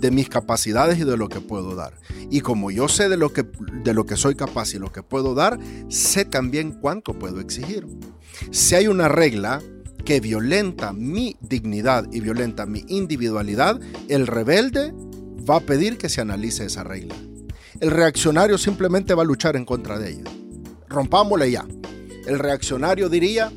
de 0.03 0.11
mis 0.11 0.27
capacidades 0.27 0.99
y 0.99 1.05
de 1.05 1.15
lo 1.15 1.29
que 1.29 1.39
puedo 1.39 1.75
dar. 1.75 1.93
Y 2.29 2.41
como 2.41 2.71
yo 2.71 2.89
sé 2.89 3.07
de 3.07 3.15
lo 3.15 3.31
que, 3.31 3.45
de 3.83 3.93
lo 3.93 4.05
que 4.05 4.17
soy 4.17 4.35
capaz 4.35 4.73
y 4.73 4.77
lo 4.77 4.91
que 4.91 5.01
puedo 5.01 5.33
dar, 5.33 5.57
sé 5.87 6.25
también 6.25 6.73
cuánto 6.73 7.13
puedo 7.13 7.39
exigir. 7.39 7.87
Si 8.51 8.75
hay 8.75 8.87
una 8.87 9.07
regla 9.07 9.61
que 10.03 10.19
violenta 10.19 10.91
mi 10.91 11.37
dignidad 11.39 12.05
y 12.11 12.19
violenta 12.19 12.65
mi 12.65 12.83
individualidad, 12.89 13.79
el 14.09 14.27
rebelde 14.27 14.93
va 15.49 15.55
a 15.55 15.61
pedir 15.61 15.97
que 15.97 16.09
se 16.09 16.19
analice 16.19 16.65
esa 16.65 16.83
regla. 16.83 17.15
El 17.79 17.89
reaccionario 17.89 18.57
simplemente 18.57 19.13
va 19.13 19.21
a 19.21 19.25
luchar 19.25 19.55
en 19.55 19.63
contra 19.63 19.97
de 19.97 20.09
ella. 20.09 20.23
Rompámosle 20.89 21.49
ya. 21.49 21.65
El 22.27 22.39
reaccionario 22.39 23.07
diría, 23.07 23.53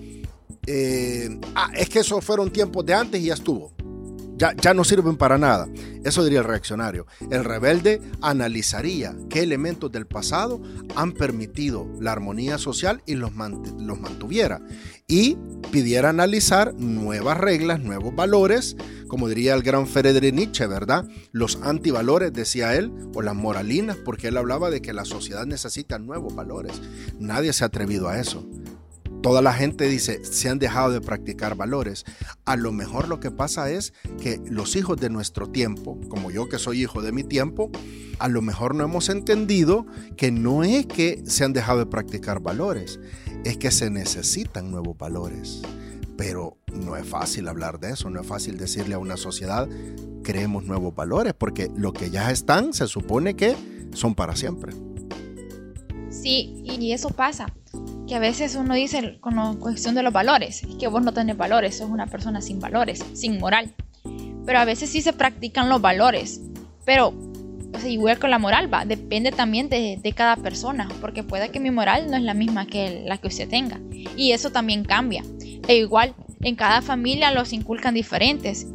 eh, 0.65 1.41
ah, 1.57 1.73
es 1.77 1.89
que 1.89 1.99
esos 1.99 2.25
fueron 2.25 2.53
tiempos 2.53 2.87
de 2.87 2.95
antes 2.95 3.21
y 3.21 3.25
ya 3.25 3.35
estuvo 3.35 3.76
ya, 4.37 4.75
no 4.75 4.85
sirven 4.85 5.17
para 5.17 5.39
nada. 5.39 5.69
Eso 6.05 6.23
diría 6.23 6.41
el 6.41 6.45
reaccionario. 6.45 7.07
El 7.31 7.45
rebelde 7.45 8.01
analizaría 8.21 9.17
qué 9.29 9.43
elementos 9.43 9.91
del 9.91 10.07
pasado 10.07 10.61
han 10.95 11.13
permitido 11.13 11.89
la 12.01 12.13
armonía 12.13 12.59
social 12.59 13.03
y 13.07 13.15
los, 13.15 13.33
los 13.79 14.01
mantuviera. 14.01 14.61
Y 15.09 15.37
pidiera 15.71 16.11
analizar 16.11 16.75
nuevas 16.75 17.39
reglas, 17.39 17.81
nuevos 17.81 18.15
valores, 18.15 18.77
como 19.09 19.29
diría 19.29 19.55
el 19.55 19.63
gran 19.63 19.87
Friedrich 19.87 20.35
Nietzsche, 20.35 20.67
¿verdad? 20.67 21.07
Los 21.33 21.61
antivalores, 21.63 22.33
decía 22.33 22.75
él, 22.75 22.93
o 23.15 23.23
las 23.23 23.35
moralinas, 23.35 23.97
porque 23.97 24.29
él 24.29 24.37
hablaba 24.37 24.71
de 24.71 24.83
que 24.83 24.93
la 24.93 25.05
sociedad 25.05 25.47
necesita 25.47 25.99
nuevos 25.99 26.35
valores. 26.35 26.81
Nadie 27.19 27.53
se 27.53 27.65
ha 27.65 27.69
atrevido 27.69 28.09
a 28.09 28.19
eso 28.19 28.47
toda 29.27 29.43
la 29.43 29.53
gente 29.53 29.89
dice, 29.89 30.25
se 30.25 30.49
han 30.49 30.61
dejado 30.61 30.93
de 30.93 31.01
practicar 31.01 31.57
valores. 31.57 32.05
A 32.45 32.55
lo 32.55 32.71
mejor 32.71 33.09
lo 33.09 33.19
que 33.19 33.33
pasa 33.33 33.73
es 33.73 33.93
que 34.23 34.41
los 34.49 34.77
hijos 34.77 35.01
de 35.01 35.11
nuestro 35.11 35.49
tiempo, 35.49 35.99
como 36.09 36.31
yo 36.31 36.49
que 36.49 36.61
soy 36.61 36.83
hijo 36.83 37.03
de 37.03 37.11
mi 37.11 37.25
tiempo, 37.25 37.73
a 38.21 38.29
lo 38.29 38.41
mejor 38.41 38.77
no 38.77 38.85
hemos 38.85 39.09
entendido 39.09 39.85
que 40.17 40.31
no 40.31 40.63
es 40.63 40.87
que 40.87 41.25
se 41.27 41.43
han 41.43 41.53
dejado 41.53 41.81
de 41.81 41.87
practicar 41.87 42.39
valores, 42.39 43.01
es 43.45 43.57
que 43.57 43.73
se 43.73 43.91
necesitan 43.91 44.71
nuevos 44.71 44.97
valores. 44.97 45.61
Pero 46.17 46.59
no 46.73 46.97
es 46.97 47.05
fácil 47.05 47.49
hablar 47.49 47.81
de 47.81 47.95
eso, 47.95 48.09
no 48.11 48.21
es 48.21 48.27
fácil 48.29 48.57
decirle 48.57 48.95
a 48.95 49.01
una 49.01 49.17
sociedad, 49.17 49.69
creemos 50.23 50.63
nuevos 50.67 50.95
valores, 50.95 51.35
porque 51.35 51.69
lo 51.77 51.93
que 51.93 52.11
ya 52.11 52.31
están 52.31 52.73
se 52.73 52.87
supone 52.87 53.35
que 53.35 53.57
son 53.93 54.15
para 54.15 54.37
siempre. 54.37 54.73
Sí, 56.11 56.63
y 56.65 56.93
eso 56.93 57.09
pasa 57.09 57.53
que 58.07 58.15
a 58.15 58.19
veces 58.19 58.55
uno 58.55 58.75
dice 58.75 59.19
con 59.21 59.37
la 59.37 59.55
cuestión 59.59 59.95
de 59.95 60.03
los 60.03 60.13
valores, 60.13 60.63
es 60.63 60.75
que 60.77 60.89
vos 60.89 61.03
no 61.03 61.13
tenés 61.13 61.37
valores, 61.37 61.79
sos 61.79 61.91
una 61.91 62.07
persona 62.07 62.41
sin 62.41 62.61
valores, 62.61 63.05
sin 63.15 63.39
moral. 63.39 63.75
Pero 64.45 64.59
a 64.59 64.65
veces 64.65 64.91
sí 64.91 65.03
se 65.03 65.13
practican 65.13 65.69
los 65.69 65.81
valores, 65.81 66.41
pero 66.85 67.13
igual 67.85 68.19
con 68.19 68.31
la 68.31 68.39
moral 68.39 68.73
va, 68.73 68.85
depende 68.85 69.33
también 69.33 69.69
de, 69.69 69.99
de, 70.01 70.13
cada 70.13 70.37
persona, 70.37 70.89
porque 71.01 71.23
puede 71.23 71.51
que 71.51 71.61
mi 71.61 71.71
moral 71.71 72.11
no 72.11 72.17
es 72.17 72.23
la 72.23 72.35
misma 72.35 72.67
que 72.67 73.03
la 73.05 73.19
que 73.19 73.27
usted 73.29 73.49
tenga, 73.49 73.81
y 74.17 74.33
eso 74.33 74.51
también 74.51 74.85
cambia. 74.85 75.25
E 75.69 75.77
igual, 75.77 76.15
en 76.41 76.55
cada 76.55 76.81
familia 76.83 77.33
los 77.33 77.53
inculcan 77.53 77.95
diferentes. 77.95 78.67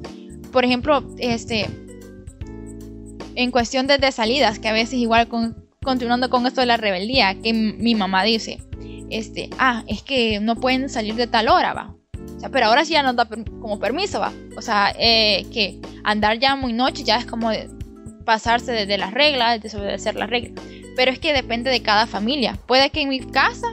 Por 0.51 0.65
ejemplo, 0.65 1.05
este, 1.17 1.67
en 3.35 3.51
cuestión 3.51 3.87
de, 3.87 4.11
salidas, 4.11 4.59
que 4.59 4.67
a 4.67 4.73
veces 4.73 4.95
igual 4.95 5.27
con, 5.29 5.55
continuando 5.81 6.29
con 6.29 6.45
esto 6.45 6.61
de 6.61 6.67
la 6.67 6.77
rebeldía, 6.77 7.39
que 7.41 7.53
mi 7.53 7.95
mamá 7.95 8.23
dice, 8.23 8.59
este, 9.11 9.49
ah, 9.59 9.83
es 9.87 10.01
que 10.01 10.39
no 10.39 10.55
pueden 10.55 10.89
salir 10.89 11.15
de 11.15 11.27
tal 11.27 11.47
hora, 11.47 11.73
va. 11.73 11.93
O 12.37 12.39
sea, 12.39 12.49
pero 12.49 12.67
ahora 12.67 12.85
sí 12.85 12.93
ya 12.93 13.03
nos 13.03 13.15
da 13.15 13.27
como 13.27 13.79
permiso, 13.79 14.19
va. 14.19 14.33
O 14.57 14.61
sea, 14.61 14.93
eh, 14.97 15.45
que 15.53 15.79
andar 16.03 16.39
ya 16.39 16.55
muy 16.55 16.73
noche 16.73 17.03
ya 17.03 17.17
es 17.17 17.25
como 17.25 17.51
pasarse 18.25 18.71
de, 18.71 18.97
las 18.97 19.13
reglas, 19.13 19.61
desobedecer 19.61 20.15
las 20.15 20.29
reglas. 20.29 20.63
Pero 20.95 21.11
es 21.11 21.19
que 21.19 21.33
depende 21.33 21.69
de 21.69 21.81
cada 21.81 22.07
familia. 22.07 22.57
Puede 22.67 22.89
que 22.89 23.01
en 23.01 23.09
mi 23.09 23.19
casa 23.19 23.67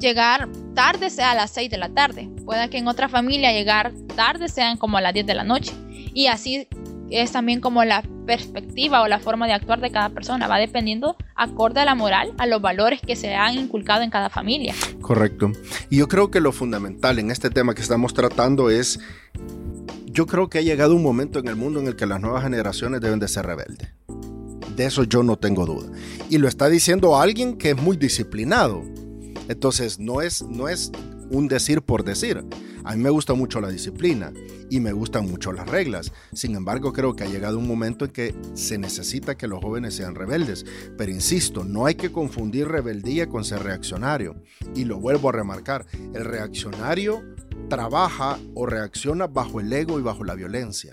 llegar 0.00 0.48
tarde 0.74 1.10
sea 1.10 1.32
a 1.32 1.34
las 1.34 1.50
6 1.52 1.70
de 1.70 1.78
la 1.78 1.88
tarde. 1.88 2.28
Puede 2.44 2.68
que 2.70 2.78
en 2.78 2.88
otra 2.88 3.08
familia 3.08 3.52
llegar 3.52 3.92
tarde 4.16 4.48
sean 4.48 4.76
como 4.76 4.98
a 4.98 5.00
las 5.00 5.14
10 5.14 5.26
de 5.26 5.34
la 5.34 5.44
noche. 5.44 5.72
Y 6.14 6.26
así 6.26 6.68
es 7.20 7.32
también 7.32 7.60
como 7.60 7.84
la 7.84 8.02
perspectiva 8.26 9.02
o 9.02 9.08
la 9.08 9.18
forma 9.18 9.46
de 9.46 9.52
actuar 9.52 9.80
de 9.80 9.90
cada 9.90 10.10
persona. 10.10 10.48
Va 10.48 10.58
dependiendo 10.58 11.16
acorde 11.34 11.80
a 11.80 11.84
la 11.84 11.94
moral, 11.94 12.32
a 12.38 12.46
los 12.46 12.60
valores 12.60 13.00
que 13.00 13.16
se 13.16 13.34
han 13.34 13.54
inculcado 13.54 14.02
en 14.02 14.10
cada 14.10 14.30
familia. 14.30 14.74
Correcto. 15.00 15.52
Y 15.90 15.98
yo 15.98 16.08
creo 16.08 16.30
que 16.30 16.40
lo 16.40 16.52
fundamental 16.52 17.18
en 17.18 17.30
este 17.30 17.50
tema 17.50 17.74
que 17.74 17.82
estamos 17.82 18.14
tratando 18.14 18.70
es, 18.70 19.00
yo 20.06 20.26
creo 20.26 20.48
que 20.48 20.58
ha 20.58 20.62
llegado 20.62 20.94
un 20.94 21.02
momento 21.02 21.38
en 21.38 21.48
el 21.48 21.56
mundo 21.56 21.80
en 21.80 21.86
el 21.86 21.96
que 21.96 22.06
las 22.06 22.20
nuevas 22.20 22.42
generaciones 22.42 23.00
deben 23.00 23.18
de 23.18 23.28
ser 23.28 23.46
rebeldes. 23.46 23.90
De 24.76 24.86
eso 24.86 25.04
yo 25.04 25.22
no 25.22 25.36
tengo 25.36 25.66
duda. 25.66 25.90
Y 26.30 26.38
lo 26.38 26.48
está 26.48 26.68
diciendo 26.68 27.20
alguien 27.20 27.56
que 27.56 27.70
es 27.70 27.76
muy 27.76 27.96
disciplinado. 27.96 28.82
Entonces 29.48 29.98
no 29.98 30.20
es, 30.20 30.42
no 30.42 30.68
es 30.68 30.90
un 31.30 31.48
decir 31.48 31.82
por 31.82 32.04
decir. 32.04 32.44
A 32.84 32.94
mí 32.94 33.02
me 33.02 33.10
gusta 33.10 33.34
mucho 33.34 33.60
la 33.60 33.70
disciplina 33.70 34.32
y 34.68 34.80
me 34.80 34.92
gustan 34.92 35.28
mucho 35.30 35.52
las 35.52 35.68
reglas. 35.68 36.12
Sin 36.32 36.54
embargo, 36.54 36.92
creo 36.92 37.16
que 37.16 37.24
ha 37.24 37.28
llegado 37.28 37.58
un 37.58 37.66
momento 37.66 38.04
en 38.04 38.10
que 38.10 38.34
se 38.54 38.76
necesita 38.76 39.36
que 39.36 39.48
los 39.48 39.60
jóvenes 39.60 39.94
sean 39.94 40.14
rebeldes. 40.14 40.66
Pero 40.98 41.10
insisto, 41.10 41.64
no 41.64 41.86
hay 41.86 41.94
que 41.94 42.12
confundir 42.12 42.68
rebeldía 42.68 43.28
con 43.28 43.44
ser 43.44 43.62
reaccionario. 43.62 44.36
Y 44.74 44.84
lo 44.84 45.00
vuelvo 45.00 45.30
a 45.30 45.32
remarcar, 45.32 45.86
el 46.12 46.24
reaccionario 46.24 47.22
trabaja 47.70 48.38
o 48.54 48.66
reacciona 48.66 49.26
bajo 49.26 49.60
el 49.60 49.72
ego 49.72 49.98
y 49.98 50.02
bajo 50.02 50.24
la 50.24 50.34
violencia 50.34 50.90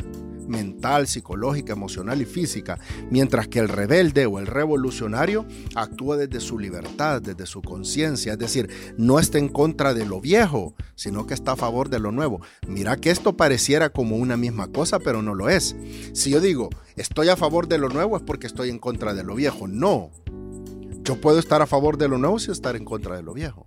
mental, 0.52 1.08
psicológica, 1.08 1.74
emocional 1.74 2.22
y 2.22 2.26
física, 2.26 2.78
mientras 3.10 3.48
que 3.48 3.60
el 3.60 3.70
rebelde 3.70 4.26
o 4.26 4.38
el 4.38 4.48
revolucionario 4.48 5.46
actúa 5.76 6.18
desde 6.18 6.40
su 6.40 6.60
libertad, 6.60 7.22
desde 7.22 7.46
su 7.46 7.62
conciencia, 7.62 8.34
es 8.34 8.40
decir, 8.40 8.70
no 8.98 9.20
está 9.20 9.38
en 9.38 9.50
contra 9.50 9.94
de 9.94 10.06
lo 10.06 10.22
viejo, 10.22 10.76
sino 10.96 11.26
que 11.26 11.34
está 11.34 11.54
a 11.54 11.56
favor 11.56 11.90
de 11.90 12.00
lo 12.00 12.12
nuevo. 12.12 12.42
Mira 12.68 12.98
que 12.98 13.10
esto 13.10 13.36
pareciera 13.36 13.90
como 13.90 14.18
una 14.18 14.38
misma 14.38 14.68
cosa, 14.68 15.00
pero 15.00 15.22
no 15.22 15.34
lo 15.34 15.50
es. 15.50 15.76
Si 16.14 16.30
yo 16.30 16.42
digo, 16.42 16.70
estoy 16.96 17.30
a 17.30 17.38
favor 17.38 17.68
de 17.68 17.78
lo 17.78 17.90
nuevo 17.90 18.18
es 18.18 18.24
porque 18.24 18.48
estoy 18.48 18.70
en 18.70 18.80
contra 18.80 19.14
de 19.14 19.24
lo 19.24 19.36
viejo, 19.36 19.68
no. 19.68 20.12
Yo 21.04 21.20
puedo 21.20 21.40
estar 21.40 21.62
a 21.62 21.68
favor 21.68 21.98
de 21.98 22.08
lo 22.08 22.18
nuevo 22.18 22.38
sin 22.38 22.52
estar 22.52 22.76
en 22.76 22.86
contra 22.86 23.16
de 23.16 23.24
lo 23.24 23.34
viejo. 23.34 23.66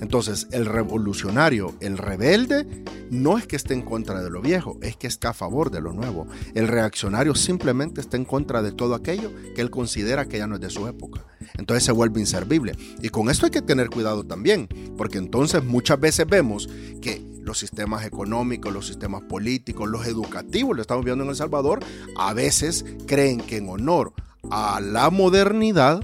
Entonces, 0.00 0.48
el 0.50 0.66
revolucionario, 0.66 1.74
el 1.80 1.98
rebelde, 1.98 2.66
no 3.10 3.38
es 3.38 3.46
que 3.46 3.56
esté 3.56 3.74
en 3.74 3.82
contra 3.82 4.22
de 4.22 4.30
lo 4.30 4.40
viejo, 4.40 4.78
es 4.82 4.96
que 4.96 5.06
está 5.06 5.30
a 5.30 5.34
favor 5.34 5.70
de 5.70 5.80
lo 5.80 5.92
nuevo. 5.92 6.26
El 6.54 6.68
reaccionario 6.68 7.34
simplemente 7.34 8.00
está 8.00 8.16
en 8.16 8.24
contra 8.24 8.62
de 8.62 8.72
todo 8.72 8.94
aquello 8.94 9.30
que 9.54 9.60
él 9.60 9.70
considera 9.70 10.26
que 10.26 10.38
ya 10.38 10.46
no 10.46 10.54
es 10.54 10.60
de 10.60 10.70
su 10.70 10.86
época. 10.86 11.24
Entonces 11.58 11.84
se 11.84 11.92
vuelve 11.92 12.20
inservible. 12.20 12.76
Y 13.02 13.10
con 13.10 13.28
esto 13.30 13.46
hay 13.46 13.52
que 13.52 13.62
tener 13.62 13.90
cuidado 13.90 14.24
también, 14.24 14.68
porque 14.96 15.18
entonces 15.18 15.64
muchas 15.64 16.00
veces 16.00 16.26
vemos 16.26 16.68
que 17.02 17.22
los 17.42 17.58
sistemas 17.58 18.04
económicos, 18.04 18.72
los 18.72 18.86
sistemas 18.86 19.22
políticos, 19.22 19.88
los 19.88 20.06
educativos, 20.06 20.76
lo 20.76 20.82
estamos 20.82 21.04
viendo 21.04 21.24
en 21.24 21.30
El 21.30 21.36
Salvador, 21.36 21.80
a 22.16 22.32
veces 22.32 22.84
creen 23.06 23.38
que 23.38 23.56
en 23.58 23.68
honor 23.68 24.12
a 24.50 24.80
la 24.80 25.10
modernidad, 25.10 26.00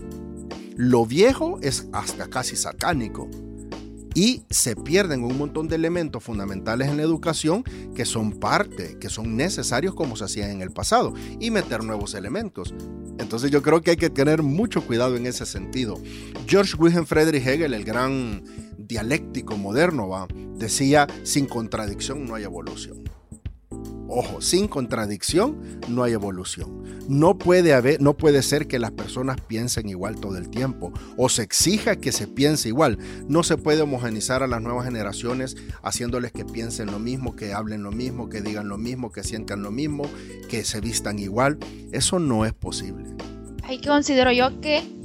lo 0.76 1.06
viejo 1.06 1.58
es 1.62 1.86
hasta 1.92 2.28
casi 2.28 2.56
satánico 2.56 3.30
y 4.16 4.44
se 4.48 4.74
pierden 4.74 5.22
un 5.24 5.36
montón 5.36 5.68
de 5.68 5.76
elementos 5.76 6.24
fundamentales 6.24 6.88
en 6.88 6.96
la 6.96 7.02
educación 7.02 7.62
que 7.94 8.06
son 8.06 8.32
parte, 8.32 8.96
que 8.98 9.10
son 9.10 9.36
necesarios 9.36 9.94
como 9.94 10.16
se 10.16 10.24
hacía 10.24 10.50
en 10.50 10.62
el 10.62 10.70
pasado 10.70 11.12
y 11.38 11.50
meter 11.50 11.84
nuevos 11.84 12.14
elementos. 12.14 12.74
Entonces 13.18 13.50
yo 13.50 13.60
creo 13.60 13.82
que 13.82 13.90
hay 13.90 13.96
que 13.98 14.08
tener 14.08 14.42
mucho 14.42 14.86
cuidado 14.86 15.16
en 15.16 15.26
ese 15.26 15.44
sentido. 15.44 16.00
George 16.46 16.76
Wilhelm 16.78 17.04
Friedrich 17.04 17.46
Hegel, 17.46 17.74
el 17.74 17.84
gran 17.84 18.42
dialéctico 18.78 19.58
moderno, 19.58 20.08
¿va? 20.08 20.26
decía, 20.54 21.06
sin 21.22 21.44
contradicción 21.44 22.24
no 22.24 22.36
hay 22.36 22.44
evolución. 22.44 23.05
Ojo, 24.08 24.40
sin 24.40 24.68
contradicción 24.68 25.80
no 25.88 26.02
hay 26.02 26.12
evolución. 26.12 26.84
No 27.08 27.38
puede 27.38 27.74
haber, 27.74 28.00
no 28.00 28.16
puede 28.16 28.42
ser 28.42 28.66
que 28.66 28.78
las 28.78 28.92
personas 28.92 29.40
piensen 29.40 29.88
igual 29.88 30.16
todo 30.20 30.36
el 30.38 30.48
tiempo 30.48 30.92
o 31.16 31.28
se 31.28 31.42
exija 31.42 31.96
que 31.96 32.12
se 32.12 32.26
piense 32.26 32.68
igual. 32.68 32.98
No 33.28 33.42
se 33.42 33.56
puede 33.56 33.82
homogenizar 33.82 34.42
a 34.42 34.46
las 34.46 34.62
nuevas 34.62 34.84
generaciones 34.84 35.56
haciéndoles 35.82 36.32
que 36.32 36.44
piensen 36.44 36.90
lo 36.90 36.98
mismo, 36.98 37.36
que 37.36 37.52
hablen 37.52 37.82
lo 37.82 37.92
mismo, 37.92 38.28
que 38.28 38.40
digan 38.40 38.68
lo 38.68 38.78
mismo, 38.78 39.10
que 39.10 39.24
sientan 39.24 39.62
lo 39.62 39.70
mismo, 39.70 40.04
que 40.48 40.64
se 40.64 40.80
vistan 40.80 41.18
igual. 41.18 41.58
Eso 41.92 42.18
no 42.18 42.44
es 42.44 42.52
posible. 42.52 43.04
Ahí 43.64 43.80
considero 43.80 44.30
yo 44.32 44.60
que 44.60 44.96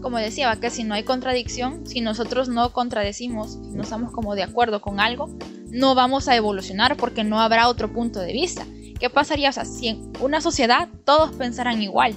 como 0.00 0.18
decía, 0.18 0.54
que 0.60 0.70
si 0.70 0.84
no 0.84 0.94
hay 0.94 1.02
contradicción, 1.02 1.86
si 1.86 2.00
nosotros 2.00 2.48
no 2.48 2.72
contradecimos, 2.72 3.56
no 3.56 3.82
estamos 3.82 4.12
como 4.12 4.36
de 4.36 4.44
acuerdo 4.44 4.80
con 4.80 5.00
algo, 5.00 5.28
no 5.70 5.94
vamos 5.94 6.28
a 6.28 6.36
evolucionar 6.36 6.96
porque 6.96 7.24
no 7.24 7.40
habrá 7.40 7.68
otro 7.68 7.92
punto 7.92 8.20
de 8.20 8.32
vista. 8.32 8.66
¿Qué 8.98 9.10
pasaría 9.10 9.50
o 9.50 9.52
sea, 9.52 9.64
si 9.64 9.88
en 9.88 10.12
una 10.20 10.40
sociedad 10.40 10.88
todos 11.04 11.32
pensaran 11.32 11.82
igual? 11.82 12.16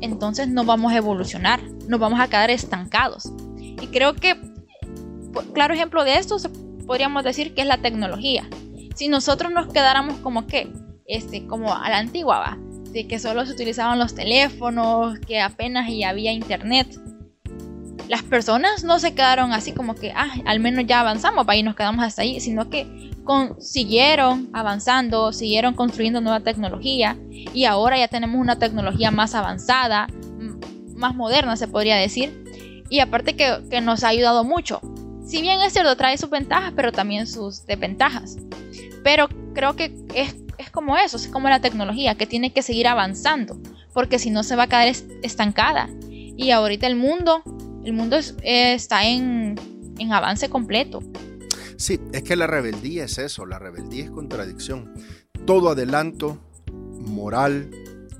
entonces 0.00 0.48
no 0.48 0.64
vamos 0.64 0.92
a 0.92 0.96
evolucionar, 0.96 1.60
nos 1.88 2.00
vamos 2.00 2.20
a 2.20 2.28
quedar 2.28 2.50
estancados. 2.50 3.32
Y 3.58 3.86
creo 3.88 4.14
que, 4.14 4.40
claro 5.52 5.74
ejemplo 5.74 6.04
de 6.04 6.16
esto, 6.16 6.36
podríamos 6.86 7.24
decir 7.24 7.54
que 7.54 7.62
es 7.62 7.66
la 7.66 7.78
tecnología. 7.78 8.48
Si 8.94 9.08
nosotros 9.08 9.52
nos 9.52 9.72
quedáramos 9.72 10.16
como 10.18 10.46
que, 10.46 10.72
este, 11.06 11.46
como 11.46 11.74
a 11.74 11.88
la 11.88 11.98
antigua, 11.98 12.38
¿va? 12.38 12.58
de 12.92 13.06
que 13.06 13.18
solo 13.18 13.46
se 13.46 13.52
utilizaban 13.52 13.98
los 13.98 14.14
teléfonos, 14.14 15.18
que 15.20 15.40
apenas 15.40 15.88
y 15.88 16.02
había 16.02 16.32
internet. 16.32 16.98
Las 18.10 18.24
personas 18.24 18.82
no 18.82 18.98
se 18.98 19.14
quedaron 19.14 19.52
así 19.52 19.70
como 19.70 19.94
que, 19.94 20.10
ah, 20.10 20.34
al 20.44 20.58
menos 20.58 20.84
ya 20.84 20.98
avanzamos, 20.98 21.46
y 21.54 21.62
nos 21.62 21.76
quedamos 21.76 22.04
hasta 22.04 22.22
ahí, 22.22 22.40
sino 22.40 22.68
que 22.68 23.12
siguieron 23.60 24.50
avanzando, 24.52 25.32
siguieron 25.32 25.74
construyendo 25.74 26.20
nueva 26.20 26.40
tecnología 26.40 27.16
y 27.30 27.66
ahora 27.66 27.96
ya 27.96 28.08
tenemos 28.08 28.40
una 28.40 28.58
tecnología 28.58 29.12
más 29.12 29.36
avanzada, 29.36 30.08
más 30.96 31.14
moderna 31.14 31.56
se 31.56 31.68
podría 31.68 31.94
decir, 31.94 32.44
y 32.88 32.98
aparte 32.98 33.36
que, 33.36 33.62
que 33.70 33.80
nos 33.80 34.02
ha 34.02 34.08
ayudado 34.08 34.42
mucho. 34.42 34.80
Si 35.24 35.40
bien 35.40 35.60
es 35.60 35.72
cierto, 35.72 35.94
trae 35.96 36.18
sus 36.18 36.30
ventajas, 36.30 36.72
pero 36.74 36.90
también 36.90 37.28
sus 37.28 37.64
desventajas. 37.64 38.36
Pero 39.04 39.28
creo 39.54 39.76
que 39.76 39.94
es 40.16 40.34
es 40.60 40.70
como 40.70 40.96
eso, 40.96 41.16
es 41.16 41.26
como 41.28 41.48
la 41.48 41.60
tecnología, 41.60 42.16
que 42.16 42.26
tiene 42.26 42.52
que 42.52 42.62
seguir 42.62 42.86
avanzando, 42.86 43.58
porque 43.94 44.18
si 44.18 44.30
no 44.30 44.42
se 44.42 44.56
va 44.56 44.64
a 44.64 44.66
quedar 44.66 44.88
estancada. 45.22 45.88
Y 46.10 46.50
ahorita 46.50 46.86
el 46.86 46.96
mundo, 46.96 47.42
el 47.84 47.92
mundo 47.92 48.18
está 48.42 49.04
en, 49.04 49.56
en 49.98 50.12
avance 50.12 50.48
completo. 50.48 51.00
Sí, 51.76 51.98
es 52.12 52.22
que 52.22 52.36
la 52.36 52.46
rebeldía 52.46 53.04
es 53.04 53.18
eso, 53.18 53.46
la 53.46 53.58
rebeldía 53.58 54.04
es 54.04 54.10
contradicción. 54.10 54.92
Todo 55.46 55.70
adelanto 55.70 56.38
moral, 57.10 57.70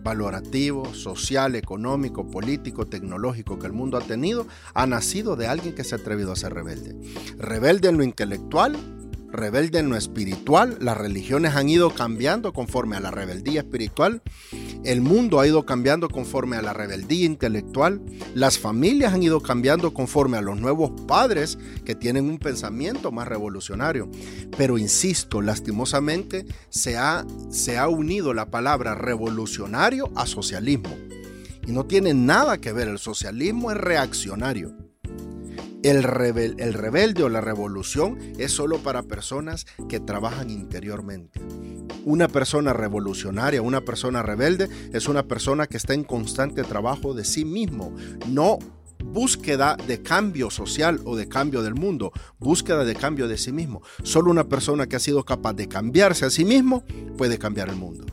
valorativo, 0.03 0.95
social, 0.95 1.55
económico, 1.55 2.31
político, 2.31 2.87
tecnológico 2.87 3.59
que 3.59 3.67
el 3.67 3.73
mundo 3.73 3.99
ha 3.99 4.01
tenido, 4.01 4.47
ha 4.75 4.87
nacido 4.87 5.37
de 5.37 5.47
alguien 5.47 5.75
que 5.75 5.85
se 5.85 5.95
ha 5.95 5.99
atrevido 5.99 6.33
a 6.33 6.37
ser 6.37 6.55
rebelde. 6.55 6.97
Rebelde 7.37 7.89
en 7.89 7.99
lo 7.99 8.05
intelectual, 8.05 8.77
rebelde 9.31 9.79
en 9.79 9.91
lo 9.91 9.97
espiritual, 9.97 10.79
las 10.81 10.97
religiones 10.97 11.55
han 11.55 11.69
ido 11.69 11.91
cambiando 11.91 12.53
conforme 12.53 12.97
a 12.97 13.01
la 13.01 13.11
rebeldía 13.11 13.61
espiritual, 13.61 14.23
el 14.85 15.01
mundo 15.01 15.41
ha 15.41 15.47
ido 15.47 15.65
cambiando 15.65 16.09
conforme 16.09 16.57
a 16.57 16.63
la 16.63 16.73
rebeldía 16.73 17.27
intelectual, 17.27 18.01
las 18.35 18.59
familias 18.59 19.13
han 19.13 19.23
ido 19.23 19.41
cambiando 19.41 19.93
conforme 19.93 20.39
a 20.39 20.43
los 20.43 20.59
nuevos 20.59 20.93
padres 21.07 21.59
que 21.85 21.95
tienen 21.95 22.29
un 22.29 22.39
pensamiento 22.39 23.13
más 23.13 23.29
revolucionario. 23.29 24.09
Pero 24.57 24.79
insisto, 24.79 25.43
lastimosamente 25.43 26.47
se 26.71 26.97
ha, 26.97 27.25
se 27.51 27.79
ha 27.79 27.89
unido 27.89 28.33
la 28.33 28.51
palabra 28.51 28.95
revolucionario 28.95 30.11
a 30.17 30.27
socialismo. 30.27 30.91
Y 31.67 31.73
no 31.73 31.85
tiene 31.85 32.15
nada 32.15 32.59
que 32.59 32.73
ver, 32.73 32.89
el 32.89 32.99
socialismo 32.99 33.71
es 33.71 33.77
reaccionario. 33.77 34.90
El, 35.83 36.05
el, 36.59 36.75
rebelde 36.75 37.23
o 37.23 37.29
la 37.29 37.41
revolución 37.41 38.19
es 38.39 38.53
solo 38.53 38.79
para 38.79 39.03
personas 39.03 39.67
que 39.89 39.99
trabajan 39.99 40.51
interiormente. 40.51 41.41
Una 42.05 42.29
persona 42.29 42.73
revolucionaria, 42.73 43.63
una 43.63 43.81
persona 43.81 44.23
rebelde, 44.23 44.69
es 44.93 45.09
una 45.09 45.23
persona 45.23 45.67
que 45.67 45.79
está 45.79 45.95
en 45.95 46.05
constante 46.05 46.65
trabajo 46.65 47.15
de 47.15 47.25
sí 47.25 47.45
mismo, 47.45 47.95
no 48.29 48.59
búsqueda 49.05 49.77
de 49.87 50.03
cambio 50.03 50.51
social 50.51 51.01
o 51.05 51.17
de 51.17 51.29
cambio 51.29 51.63
del 51.63 51.75
mundo, 51.75 52.13
búsqueda 52.39 52.85
de 52.85 52.95
cambio 52.95 53.29
de 53.29 53.39
sí 53.39 53.53
mismo. 53.53 53.83
Solo 54.03 54.31
una 54.31 54.49
persona 54.49 54.87
que 54.87 54.97
ha 54.97 55.01
sido 55.01 55.25
capaz 55.25 55.55
de 55.55 55.69
cambiarse 55.69 56.27
a 56.27 56.31
sí 56.31 56.45
mismo 56.45 56.85
puede 57.17 57.39
cambiar 57.39 57.69
el 57.69 57.77
mundo. 57.77 58.05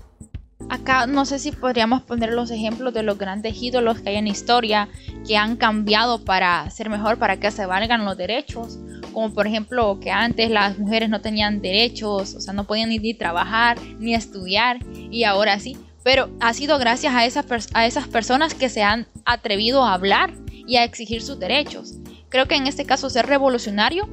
Acá 0.70 1.08
no 1.08 1.26
sé 1.26 1.40
si 1.40 1.52
podríamos 1.54 2.02
poner 2.02 2.34
los 2.34 2.52
ejemplos 2.52 2.94
de 2.94 3.02
los 3.02 3.18
grandes 3.18 3.62
ídolos 3.62 4.02
que 4.02 4.10
hay 4.10 4.16
en 4.18 4.28
historia 4.28 4.90
que 5.26 5.38
han 5.38 5.56
cambiado 5.56 6.26
para 6.26 6.70
ser 6.70 6.90
mejor, 6.90 7.18
para 7.18 7.38
que 7.38 7.52
se 7.52 7.66
valgan 7.66 8.04
los 8.04 8.18
derechos. 8.18 8.78
Como 9.14 9.34
por 9.34 9.48
ejemplo 9.48 10.00
que 10.02 10.12
antes 10.12 10.50
las 10.52 10.78
mujeres 10.78 11.10
no 11.10 11.22
tenían 11.22 11.62
derechos, 11.62 12.36
o 12.36 12.42
sea, 12.42 12.54
no 12.54 12.66
podían 12.66 12.90
ni, 12.90 13.14
trabajar 13.14 13.78
ni 13.98 14.14
estudiar 14.14 14.80
y 15.10 15.24
ahora 15.24 15.58
sí. 15.60 15.78
Pero 16.04 16.30
ha 16.42 16.54
sido 16.54 16.78
gracias 16.80 17.16
a 17.16 17.26
esas, 17.26 17.46
a 17.74 17.86
esas 17.86 18.08
personas 18.08 18.54
que 18.54 18.70
se 18.70 18.84
han 18.84 19.08
atrevido 19.24 19.84
a 19.84 19.94
hablar 19.94 20.34
y 20.68 20.76
a 20.76 20.84
exigir 20.84 21.22
sus 21.22 21.40
derechos. 21.40 21.94
Creo 22.28 22.48
que 22.48 22.56
en 22.56 22.68
este 22.68 22.86
caso 22.86 23.10
ser 23.10 23.26
revolucionario 23.26 24.10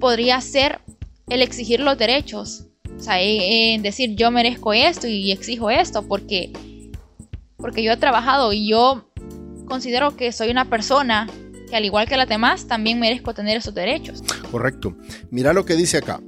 podría 0.00 0.40
ser 0.40 0.80
el 1.28 1.42
exigir 1.42 1.80
los 1.80 1.98
derechos 1.98 2.64
o 2.98 3.00
sea, 3.00 3.20
en 3.20 3.82
decir 3.82 4.16
yo 4.16 4.30
merezco 4.30 4.72
esto 4.72 5.06
y 5.06 5.30
exijo 5.30 5.70
esto 5.70 6.06
porque, 6.06 6.52
porque 7.56 7.82
yo 7.82 7.92
he 7.92 7.96
trabajado 7.96 8.52
y 8.52 8.68
yo 8.68 9.08
considero 9.66 10.16
que 10.16 10.32
soy 10.32 10.50
una 10.50 10.64
persona 10.64 11.28
que 11.70 11.76
al 11.76 11.84
igual 11.84 12.08
que 12.08 12.16
las 12.16 12.28
demás 12.28 12.66
también 12.66 12.98
merezco 12.98 13.34
tener 13.34 13.58
esos 13.58 13.74
derechos. 13.74 14.22
Correcto. 14.50 14.96
Mira 15.30 15.52
lo 15.52 15.64
que 15.64 15.74
dice 15.74 15.98
acá. 15.98 16.20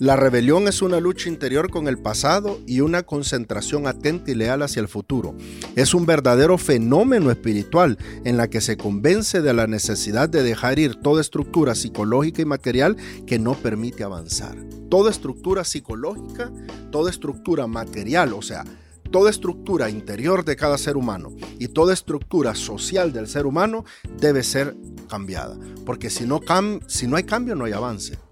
La 0.00 0.14
rebelión 0.14 0.68
es 0.68 0.80
una 0.80 1.00
lucha 1.00 1.28
interior 1.28 1.70
con 1.70 1.88
el 1.88 1.98
pasado 1.98 2.60
y 2.68 2.82
una 2.82 3.02
concentración 3.02 3.88
atenta 3.88 4.30
y 4.30 4.36
leal 4.36 4.62
hacia 4.62 4.78
el 4.78 4.86
futuro. 4.86 5.34
Es 5.74 5.92
un 5.92 6.06
verdadero 6.06 6.56
fenómeno 6.56 7.32
espiritual 7.32 7.98
en 8.24 8.36
la 8.36 8.48
que 8.48 8.60
se 8.60 8.76
convence 8.76 9.42
de 9.42 9.52
la 9.52 9.66
necesidad 9.66 10.28
de 10.28 10.44
dejar 10.44 10.78
ir 10.78 10.94
toda 10.94 11.20
estructura 11.20 11.74
psicológica 11.74 12.40
y 12.40 12.44
material 12.44 12.96
que 13.26 13.40
no 13.40 13.54
permite 13.54 14.04
avanzar. 14.04 14.56
Toda 14.88 15.10
estructura 15.10 15.64
psicológica, 15.64 16.52
toda 16.92 17.10
estructura 17.10 17.66
material, 17.66 18.34
o 18.34 18.42
sea, 18.42 18.64
toda 19.10 19.30
estructura 19.30 19.90
interior 19.90 20.44
de 20.44 20.54
cada 20.54 20.78
ser 20.78 20.96
humano 20.96 21.30
y 21.58 21.66
toda 21.66 21.92
estructura 21.92 22.54
social 22.54 23.12
del 23.12 23.26
ser 23.26 23.46
humano 23.46 23.84
debe 24.20 24.44
ser 24.44 24.76
cambiada. 25.08 25.58
Porque 25.84 26.08
si 26.08 26.24
no, 26.24 26.40
si 26.86 27.08
no 27.08 27.16
hay 27.16 27.24
cambio, 27.24 27.56
no 27.56 27.64
hay 27.64 27.72
avance. 27.72 28.27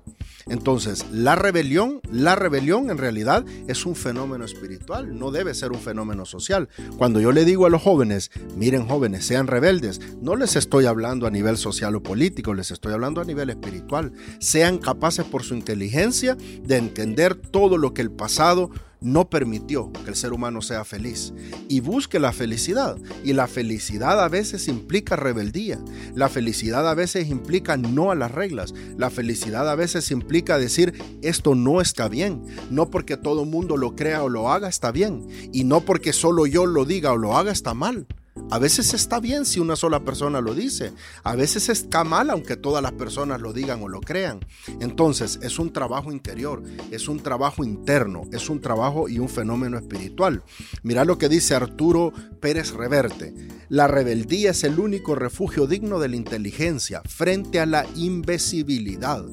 Entonces, 0.48 1.04
la 1.10 1.34
rebelión, 1.34 2.00
la 2.08 2.36
rebelión 2.36 2.88
en 2.88 2.98
realidad 2.98 3.44
es 3.66 3.84
un 3.84 3.96
fenómeno 3.96 4.44
espiritual, 4.44 5.18
no 5.18 5.32
debe 5.32 5.54
ser 5.54 5.72
un 5.72 5.80
fenómeno 5.80 6.24
social. 6.24 6.68
Cuando 6.96 7.20
yo 7.20 7.32
le 7.32 7.44
digo 7.44 7.66
a 7.66 7.70
los 7.70 7.82
jóvenes, 7.82 8.30
miren 8.56 8.86
jóvenes, 8.86 9.26
sean 9.26 9.48
rebeldes, 9.48 10.00
no 10.20 10.36
les 10.36 10.54
estoy 10.54 10.86
hablando 10.86 11.26
a 11.26 11.30
nivel 11.30 11.56
social 11.56 11.96
o 11.96 12.02
político, 12.02 12.54
les 12.54 12.70
estoy 12.70 12.92
hablando 12.92 13.20
a 13.20 13.24
nivel 13.24 13.50
espiritual. 13.50 14.12
Sean 14.38 14.78
capaces 14.78 15.24
por 15.24 15.42
su 15.42 15.54
inteligencia 15.54 16.36
de 16.36 16.76
entender 16.76 17.34
todo 17.34 17.76
lo 17.76 17.92
que 17.92 18.02
el 18.02 18.12
pasado 18.12 18.70
no 19.00 19.28
permitió 19.28 19.92
que 19.92 20.10
el 20.10 20.16
ser 20.16 20.32
humano 20.32 20.62
sea 20.62 20.84
feliz 20.84 21.32
y 21.68 21.80
busque 21.80 22.18
la 22.18 22.32
felicidad. 22.32 22.96
Y 23.24 23.32
la 23.32 23.46
felicidad 23.46 24.22
a 24.22 24.28
veces 24.28 24.68
implica 24.68 25.16
rebeldía. 25.16 25.78
La 26.14 26.28
felicidad 26.28 26.88
a 26.88 26.94
veces 26.94 27.28
implica 27.28 27.76
no 27.76 28.10
a 28.10 28.14
las 28.14 28.32
reglas. 28.32 28.74
La 28.96 29.10
felicidad 29.10 29.68
a 29.68 29.74
veces 29.74 30.10
implica 30.10 30.58
decir 30.58 30.94
esto 31.22 31.54
no 31.54 31.80
está 31.80 32.08
bien. 32.08 32.42
No 32.70 32.90
porque 32.90 33.16
todo 33.16 33.44
mundo 33.44 33.76
lo 33.76 33.94
crea 33.94 34.22
o 34.22 34.28
lo 34.28 34.50
haga 34.50 34.68
está 34.68 34.92
bien. 34.92 35.26
Y 35.52 35.64
no 35.64 35.80
porque 35.80 36.12
solo 36.12 36.46
yo 36.46 36.66
lo 36.66 36.84
diga 36.84 37.12
o 37.12 37.16
lo 37.16 37.36
haga 37.36 37.52
está 37.52 37.74
mal. 37.74 38.06
A 38.50 38.58
veces 38.58 38.94
está 38.94 39.18
bien 39.18 39.44
si 39.44 39.58
una 39.58 39.76
sola 39.76 40.04
persona 40.04 40.40
lo 40.40 40.54
dice. 40.54 40.92
A 41.24 41.34
veces 41.34 41.68
está 41.68 42.04
mal 42.04 42.30
aunque 42.30 42.56
todas 42.56 42.82
las 42.82 42.92
personas 42.92 43.40
lo 43.40 43.52
digan 43.52 43.82
o 43.82 43.88
lo 43.88 44.00
crean. 44.00 44.40
Entonces 44.80 45.40
es 45.42 45.58
un 45.58 45.72
trabajo 45.72 46.12
interior, 46.12 46.62
es 46.90 47.08
un 47.08 47.20
trabajo 47.20 47.64
interno, 47.64 48.22
es 48.32 48.48
un 48.48 48.60
trabajo 48.60 49.08
y 49.08 49.18
un 49.18 49.28
fenómeno 49.28 49.78
espiritual. 49.78 50.42
Mira 50.82 51.04
lo 51.04 51.18
que 51.18 51.28
dice 51.28 51.54
Arturo 51.54 52.12
Pérez 52.40 52.72
Reverte. 52.72 53.34
La 53.68 53.88
rebeldía 53.88 54.52
es 54.52 54.62
el 54.62 54.78
único 54.78 55.16
refugio 55.16 55.66
digno 55.66 55.98
de 55.98 56.08
la 56.08 56.16
inteligencia 56.16 57.02
frente 57.04 57.58
a 57.58 57.66
la 57.66 57.84
imbecibilidad. 57.96 59.24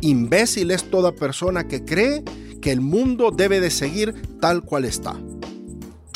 Imbécil 0.00 0.70
es 0.70 0.90
toda 0.90 1.14
persona 1.14 1.68
que 1.68 1.84
cree 1.84 2.22
que 2.62 2.72
el 2.72 2.80
mundo 2.80 3.30
debe 3.30 3.60
de 3.60 3.70
seguir 3.70 4.14
tal 4.40 4.62
cual 4.62 4.86
está. 4.86 5.20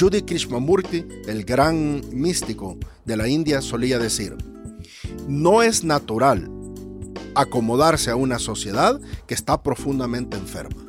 Judy 0.00 0.22
Krishnamurti, 0.22 1.04
el 1.26 1.44
gran 1.44 2.02
místico 2.12 2.78
de 3.04 3.16
la 3.16 3.26
India, 3.26 3.60
solía 3.60 3.98
decir, 3.98 4.36
no 5.26 5.62
es 5.62 5.82
natural 5.82 6.48
acomodarse 7.34 8.10
a 8.10 8.16
una 8.16 8.38
sociedad 8.38 9.00
que 9.26 9.34
está 9.34 9.60
profundamente 9.64 10.36
enferma. 10.36 10.84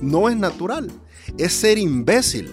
No 0.00 0.28
es 0.28 0.36
natural, 0.36 0.90
es 1.38 1.52
ser 1.52 1.78
imbécil. 1.78 2.50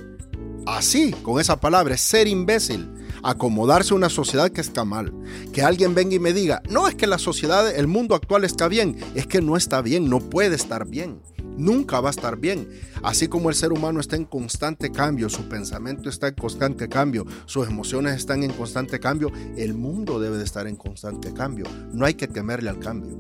Así, 0.68 1.12
con 1.24 1.40
esa 1.40 1.60
palabra, 1.60 1.96
es 1.96 2.02
ser 2.02 2.28
imbécil. 2.28 2.88
Acomodarse 3.24 3.94
a 3.94 3.98
una 3.98 4.10
sociedad 4.10 4.52
que 4.52 4.62
está 4.62 4.86
mal. 4.86 5.12
Que 5.54 5.64
alguien 5.64 5.96
venga 5.96 6.14
y 6.14 6.20
me 6.20 6.34
diga, 6.34 6.62
no 6.70 6.88
es 6.88 6.94
que 6.94 7.08
la 7.08 7.18
sociedad, 7.18 7.76
el 7.76 7.88
mundo 7.88 8.14
actual 8.14 8.44
está 8.44 8.68
bien, 8.68 8.96
es 9.16 9.26
que 9.26 9.42
no 9.42 9.58
está 9.58 9.82
bien, 9.82 10.08
no 10.08 10.20
puede 10.20 10.56
estar 10.56 10.88
bien 10.88 11.20
nunca 11.58 12.00
va 12.00 12.10
a 12.10 12.12
estar 12.12 12.38
bien. 12.38 12.68
Así 13.04 13.28
como 13.28 13.50
el 13.50 13.56
ser 13.56 13.72
humano 13.72 14.00
está 14.00 14.16
en 14.16 14.26
constante 14.26 14.92
cambio, 14.92 15.30
su 15.30 15.48
pensamiento 15.48 16.10
está 16.10 16.28
en 16.28 16.36
constante 16.36 16.90
cambio, 16.90 17.26
sus 17.46 17.68
emociones 17.68 18.16
están 18.16 18.44
en 18.44 18.52
constante 18.52 19.00
cambio, 19.00 19.32
el 19.58 19.74
mundo 19.74 20.20
debe 20.20 20.38
de 20.38 20.44
estar 20.44 20.68
en 20.68 20.76
constante 20.76 21.34
cambio. 21.34 21.66
No 21.92 22.06
hay 22.06 22.16
que 22.16 22.28
temerle 22.28 22.70
al 22.70 22.80
cambio. 22.80 23.18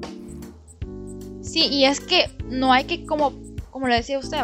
Sí, 1.41 1.67
y 1.67 1.86
es 1.86 2.00
que 2.00 2.30
no 2.50 2.74
hay 2.74 2.86
que, 2.86 3.06
como, 3.06 3.34
como 3.69 3.88
le 3.88 3.95
decía 3.95 4.19
usted, 4.19 4.39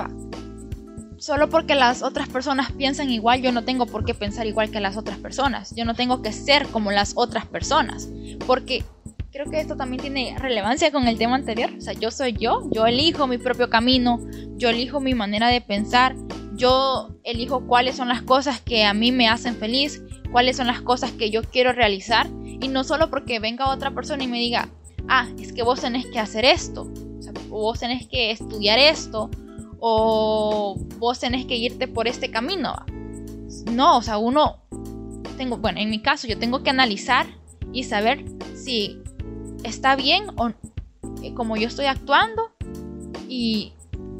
solo 1.21 1.49
porque 1.49 1.75
las 1.75 2.01
otras 2.01 2.27
personas 2.30 2.71
piensan 2.71 3.10
igual, 3.10 3.41
yo 3.41 3.51
no 3.51 3.63
tengo 3.63 3.86
por 3.86 4.06
qué 4.06 4.13
pensar 4.13 4.47
igual 4.47 4.71
que 4.71 4.80
las 4.80 4.97
otras 4.97 5.17
personas. 5.17 5.73
Yo 5.75 5.86
no 5.86 5.95
tengo 5.95 6.21
que 6.21 6.34
ser 6.34 6.67
como 6.67 6.91
las 6.91 7.13
otras 7.15 7.45
personas. 7.45 8.10
Porque 8.47 8.84
creo 9.31 9.49
que 9.49 9.59
esto 9.59 9.77
también 9.77 10.01
tiene 10.01 10.35
relevancia 10.37 10.91
con 10.91 11.07
el 11.07 11.17
tema 11.17 11.35
anterior. 11.35 11.71
O 11.77 11.81
sea, 11.81 11.93
yo 11.93 12.11
soy 12.11 12.33
yo, 12.33 12.67
yo 12.71 12.85
elijo 12.85 13.27
mi 13.27 13.37
propio 13.37 13.69
camino, 13.69 14.19
yo 14.57 14.69
elijo 14.69 14.99
mi 14.99 15.13
manera 15.13 15.47
de 15.47 15.61
pensar, 15.61 16.15
yo 16.55 17.15
elijo 17.23 17.65
cuáles 17.65 17.95
son 17.95 18.09
las 18.09 18.21
cosas 18.21 18.61
que 18.61 18.83
a 18.83 18.93
mí 18.93 19.11
me 19.11 19.29
hacen 19.29 19.55
feliz, 19.55 20.03
cuáles 20.31 20.57
son 20.57 20.67
las 20.67 20.81
cosas 20.81 21.11
que 21.11 21.31
yo 21.31 21.43
quiero 21.43 21.71
realizar. 21.71 22.27
Y 22.43 22.67
no 22.67 22.83
solo 22.83 23.09
porque 23.09 23.39
venga 23.39 23.69
otra 23.69 23.91
persona 23.91 24.23
y 24.23 24.27
me 24.27 24.39
diga, 24.39 24.69
ah, 25.07 25.27
es 25.39 25.53
que 25.53 25.63
vos 25.63 25.81
tenés 25.81 26.05
que 26.07 26.19
hacer 26.19 26.45
esto, 26.45 26.91
o 27.49 27.61
vos 27.61 27.79
tenés 27.79 28.07
que 28.07 28.31
estudiar 28.31 28.77
esto, 28.77 29.31
o 29.79 30.75
vos 30.99 31.19
tenés 31.19 31.45
que 31.45 31.55
irte 31.55 31.87
por 31.87 32.07
este 32.07 32.29
camino. 32.29 32.75
No, 33.71 33.97
o 33.97 34.01
sea, 34.01 34.17
uno, 34.17 34.61
tengo, 35.37 35.57
bueno, 35.57 35.79
en 35.79 35.89
mi 35.89 36.01
caso 36.01 36.27
yo 36.27 36.37
tengo 36.37 36.61
que 36.61 36.69
analizar 36.69 37.25
y 37.73 37.83
saber 37.85 38.25
si 38.53 39.00
está 39.63 39.95
bien 39.95 40.26
o 40.36 40.50
eh, 41.24 41.34
como 41.34 41.58
yo 41.58 41.67
estoy 41.67 41.86
actuando 41.86 42.52
y, 43.28 43.74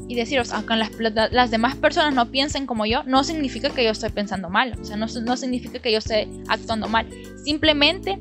y 0.08 0.14
deciros, 0.14 0.52
aunque 0.52 0.76
las, 0.76 0.90
las, 1.32 1.50
demás 1.50 1.76
personas 1.76 2.14
no 2.14 2.30
piensen 2.30 2.66
como 2.66 2.86
yo, 2.86 3.02
no 3.04 3.24
significa 3.24 3.70
que 3.70 3.84
yo 3.84 3.90
estoy 3.90 4.10
pensando 4.10 4.48
mal, 4.48 4.78
o 4.80 4.84
sea, 4.84 4.96
no, 4.96 5.06
no 5.06 5.36
significa 5.36 5.78
que 5.80 5.92
yo 5.92 5.98
esté 5.98 6.28
actuando 6.48 6.88
mal, 6.88 7.08
simplemente 7.44 8.18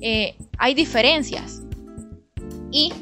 eh, 0.00 0.36
hay 0.58 0.74
diferencias 0.74 1.62
y 2.70 2.92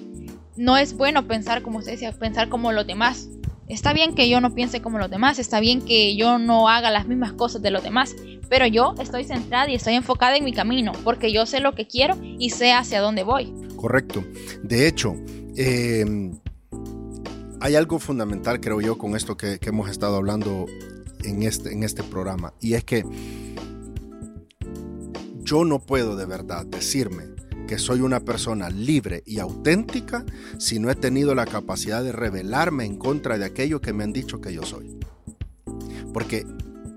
no 0.56 0.76
es 0.76 0.96
bueno 0.96 1.26
pensar 1.26 1.62
como 1.62 1.78
usted 1.78 1.92
decía, 1.92 2.12
pensar 2.12 2.48
como 2.48 2.72
los 2.72 2.86
demás. 2.86 3.28
Está 3.72 3.94
bien 3.94 4.14
que 4.14 4.28
yo 4.28 4.42
no 4.42 4.54
piense 4.54 4.82
como 4.82 4.98
los 4.98 5.10
demás, 5.10 5.38
está 5.38 5.58
bien 5.58 5.80
que 5.80 6.14
yo 6.14 6.38
no 6.38 6.68
haga 6.68 6.90
las 6.90 7.08
mismas 7.08 7.32
cosas 7.32 7.62
de 7.62 7.70
los 7.70 7.82
demás, 7.82 8.14
pero 8.50 8.66
yo 8.66 8.94
estoy 9.00 9.24
centrada 9.24 9.70
y 9.70 9.76
estoy 9.76 9.94
enfocada 9.94 10.36
en 10.36 10.44
mi 10.44 10.52
camino, 10.52 10.92
porque 11.04 11.32
yo 11.32 11.46
sé 11.46 11.58
lo 11.60 11.74
que 11.74 11.86
quiero 11.86 12.18
y 12.20 12.50
sé 12.50 12.74
hacia 12.74 13.00
dónde 13.00 13.22
voy. 13.22 13.50
Correcto. 13.76 14.22
De 14.62 14.86
hecho, 14.86 15.14
eh, 15.56 16.04
hay 17.60 17.74
algo 17.74 17.98
fundamental, 17.98 18.60
creo 18.60 18.82
yo, 18.82 18.98
con 18.98 19.16
esto 19.16 19.38
que, 19.38 19.58
que, 19.58 19.70
hemos 19.70 19.88
estado 19.88 20.16
hablando 20.16 20.66
en 21.24 21.42
este, 21.42 21.72
en 21.72 21.82
este 21.82 22.02
programa, 22.02 22.52
y 22.60 22.74
es 22.74 22.84
que 22.84 23.06
yo 25.44 25.64
no 25.64 25.78
puedo 25.78 26.14
de 26.14 26.26
verdad 26.26 26.66
decirme 26.66 27.31
que 27.72 27.78
soy 27.78 28.02
una 28.02 28.20
persona 28.20 28.68
libre 28.68 29.22
y 29.24 29.38
auténtica 29.38 30.26
si 30.58 30.78
no 30.78 30.90
he 30.90 30.94
tenido 30.94 31.34
la 31.34 31.46
capacidad 31.46 32.04
de 32.04 32.12
rebelarme 32.12 32.84
en 32.84 32.98
contra 32.98 33.38
de 33.38 33.46
aquello 33.46 33.80
que 33.80 33.94
me 33.94 34.04
han 34.04 34.12
dicho 34.12 34.42
que 34.42 34.52
yo 34.52 34.62
soy. 34.62 35.00
Porque 36.12 36.44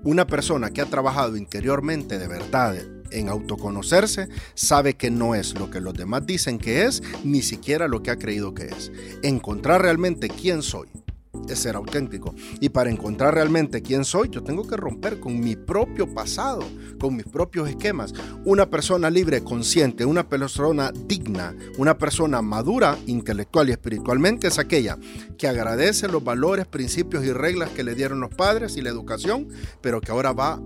una 0.04 0.26
persona 0.26 0.68
que 0.68 0.82
ha 0.82 0.84
trabajado 0.84 1.38
interiormente 1.38 2.18
de 2.18 2.28
verdad 2.28 2.76
en 3.10 3.30
autoconocerse 3.30 4.28
sabe 4.52 4.98
que 4.98 5.10
no 5.10 5.34
es 5.34 5.58
lo 5.58 5.70
que 5.70 5.80
los 5.80 5.94
demás 5.94 6.26
dicen 6.26 6.58
que 6.58 6.84
es, 6.84 7.02
ni 7.24 7.40
siquiera 7.40 7.88
lo 7.88 8.02
que 8.02 8.10
ha 8.10 8.18
creído 8.18 8.52
que 8.52 8.66
es. 8.66 8.92
Encontrar 9.22 9.80
realmente 9.80 10.28
quién 10.28 10.60
soy 10.60 10.88
es 11.48 11.58
ser 11.58 11.76
auténtico. 11.76 12.34
Y 12.60 12.68
para 12.68 12.90
encontrar 12.90 13.34
realmente 13.34 13.82
quién 13.82 14.04
soy, 14.04 14.28
yo 14.30 14.42
tengo 14.42 14.66
que 14.66 14.76
romper 14.76 15.20
con 15.20 15.38
mi 15.40 15.56
propio 15.56 16.12
pasado, 16.12 16.60
con 16.98 17.16
mis 17.16 17.26
propios 17.26 17.68
esquemas. 17.68 18.12
Una 18.44 18.68
persona 18.68 19.10
libre, 19.10 19.42
consciente, 19.42 20.04
una 20.04 20.28
persona 20.28 20.92
digna, 20.92 21.54
una 21.78 21.98
persona 21.98 22.42
madura, 22.42 22.96
intelectual 23.06 23.68
y 23.68 23.72
espiritualmente 23.72 24.48
es 24.48 24.58
aquella 24.58 24.98
que 25.38 25.48
agradece 25.48 26.08
los 26.08 26.22
valores, 26.22 26.66
principios 26.66 27.24
y 27.24 27.32
reglas 27.32 27.70
que 27.70 27.84
le 27.84 27.94
dieron 27.94 28.20
los 28.20 28.34
padres 28.34 28.76
y 28.76 28.82
la 28.82 28.90
educación, 28.90 29.48
pero 29.80 30.00
que 30.00 30.10
ahora 30.10 30.32
va 30.32 30.60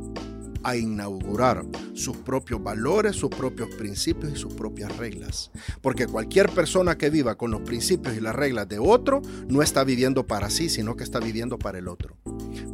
a 0.63 0.77
inaugurar 0.77 1.65
sus 1.95 2.17
propios 2.17 2.63
valores, 2.63 3.17
sus 3.17 3.31
propios 3.31 3.69
principios 3.75 4.33
y 4.33 4.37
sus 4.37 4.55
propias 4.55 4.97
reglas. 4.97 5.51
Porque 5.83 6.07
cualquier 6.07 6.51
persona 6.51 6.97
que 6.97 7.11
viva 7.11 7.37
con 7.37 7.51
los 7.51 7.61
principios 7.63 8.17
y 8.17 8.21
las 8.21 8.35
reglas 8.35 8.69
de 8.69 8.79
otro 8.79 9.23
no 9.49 9.63
está 9.63 9.85
viviendo 9.85 10.27
para 10.27 10.51
sí, 10.51 10.69
sino 10.69 10.97
que 10.97 11.05
está 11.05 11.21
viviendo 11.21 11.59
para 11.59 11.79
el 11.79 11.89
otro. 11.89 12.17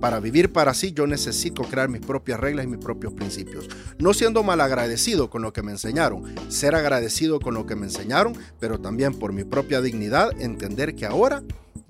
Para 0.01 0.20
vivir 0.20 0.53
para 0.53 0.75
sí 0.75 0.92
yo 0.92 1.07
necesito 1.07 1.62
crear 1.62 1.88
mis 1.88 2.01
propias 2.01 2.40
reglas 2.40 2.66
y 2.66 2.68
mis 2.68 2.85
propios 2.85 3.12
principios. 3.12 3.68
No 3.99 4.14
siendo 4.14 4.42
mal 4.42 4.61
agradecido 4.61 5.31
con 5.31 5.42
lo 5.42 5.53
que 5.53 5.62
me 5.62 5.72
enseñaron, 5.72 6.25
ser 6.49 6.75
agradecido 6.75 7.40
con 7.40 7.55
lo 7.55 7.66
que 7.66 7.77
me 7.77 7.87
enseñaron, 7.87 8.35
pero 8.59 8.81
también 8.81 9.14
por 9.14 9.33
mi 9.33 9.44
propia 9.44 9.81
dignidad 9.81 10.31
entender 10.40 10.94
que 10.94 11.07
ahora 11.07 11.42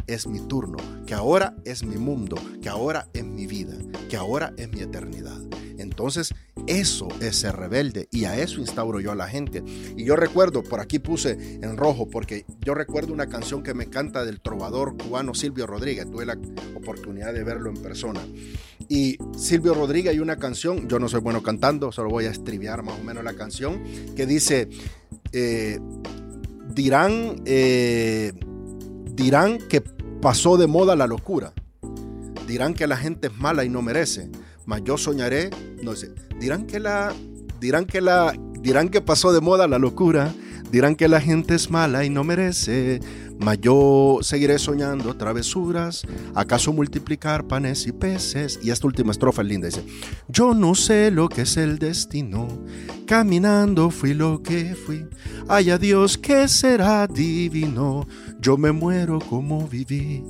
es 0.06 0.26
mi 0.26 0.40
turno, 0.40 0.78
que 1.06 1.14
ahora 1.14 1.56
es 1.64 1.84
mi 1.84 1.96
mundo, 1.96 2.36
que 2.62 2.68
ahora 2.68 3.08
es 3.12 3.24
mi 3.24 3.46
vida, 3.46 3.74
que 4.08 4.16
ahora 4.16 4.52
es 4.56 4.70
mi 4.70 4.80
eternidad. 4.80 5.40
Entonces, 5.96 6.34
eso 6.66 7.08
es 7.22 7.36
ser 7.36 7.56
rebelde 7.56 8.06
y 8.12 8.26
a 8.26 8.38
eso 8.38 8.60
instauro 8.60 9.00
yo 9.00 9.12
a 9.12 9.14
la 9.14 9.28
gente. 9.28 9.64
Y 9.96 10.04
yo 10.04 10.14
recuerdo, 10.14 10.62
por 10.62 10.78
aquí 10.78 10.98
puse 10.98 11.58
en 11.62 11.78
rojo, 11.78 12.06
porque 12.06 12.44
yo 12.60 12.74
recuerdo 12.74 13.14
una 13.14 13.28
canción 13.28 13.62
que 13.62 13.72
me 13.72 13.86
canta 13.86 14.22
del 14.26 14.42
trovador 14.42 14.98
cubano 14.98 15.32
Silvio 15.32 15.66
Rodríguez. 15.66 16.10
Tuve 16.10 16.26
la 16.26 16.38
oportunidad 16.74 17.32
de 17.32 17.44
verlo 17.44 17.70
en 17.70 17.78
persona. 17.78 18.20
Y 18.90 19.16
Silvio 19.38 19.72
Rodríguez 19.72 20.12
hay 20.12 20.18
una 20.18 20.36
canción, 20.36 20.86
yo 20.86 20.98
no 20.98 21.08
soy 21.08 21.20
bueno 21.22 21.42
cantando, 21.42 21.90
solo 21.90 22.10
voy 22.10 22.26
a 22.26 22.30
estribiar 22.30 22.82
más 22.82 23.00
o 23.00 23.02
menos 23.02 23.24
la 23.24 23.32
canción, 23.32 23.82
que 24.14 24.26
dice, 24.26 24.68
eh, 25.32 25.80
dirán, 26.74 27.40
eh, 27.46 28.34
dirán 29.14 29.56
que 29.66 29.80
pasó 30.20 30.58
de 30.58 30.66
moda 30.66 30.94
la 30.94 31.06
locura. 31.06 31.54
Dirán 32.46 32.74
que 32.74 32.86
la 32.86 32.98
gente 32.98 33.28
es 33.28 33.34
mala 33.38 33.64
y 33.64 33.70
no 33.70 33.80
merece 33.80 34.30
mas 34.66 34.82
yo 34.84 34.98
soñaré, 34.98 35.50
no 35.82 35.94
sé, 35.94 36.12
dirán 36.38 36.66
que 36.66 36.80
la, 36.80 37.14
dirán 37.60 37.86
que 37.86 38.00
la, 38.00 38.34
dirán 38.60 38.88
que 38.88 39.00
pasó 39.00 39.32
de 39.32 39.40
moda 39.40 39.68
la 39.68 39.78
locura, 39.78 40.34
dirán 40.70 40.96
que 40.96 41.08
la 41.08 41.20
gente 41.20 41.54
es 41.54 41.70
mala 41.70 42.04
y 42.04 42.10
no 42.10 42.24
merece, 42.24 43.00
mas 43.38 43.58
yo 43.60 44.18
seguiré 44.22 44.58
soñando 44.58 45.16
travesuras, 45.16 46.02
acaso 46.34 46.72
multiplicar 46.72 47.46
panes 47.46 47.86
y 47.86 47.92
peces. 47.92 48.58
Y 48.62 48.70
esta 48.70 48.86
última 48.86 49.12
estrofa 49.12 49.42
es 49.42 49.48
linda, 49.48 49.66
dice, 49.66 49.84
yo 50.28 50.52
no 50.54 50.74
sé 50.74 51.10
lo 51.10 51.28
que 51.28 51.42
es 51.42 51.56
el 51.56 51.78
destino, 51.78 52.48
caminando 53.06 53.90
fui 53.90 54.14
lo 54.14 54.42
que 54.42 54.74
fui, 54.74 55.06
ay 55.48 55.70
Dios 55.78 56.18
que 56.18 56.48
será 56.48 57.06
divino, 57.06 58.06
yo 58.40 58.56
me 58.56 58.72
muero 58.72 59.20
como 59.20 59.68
viví, 59.68 60.24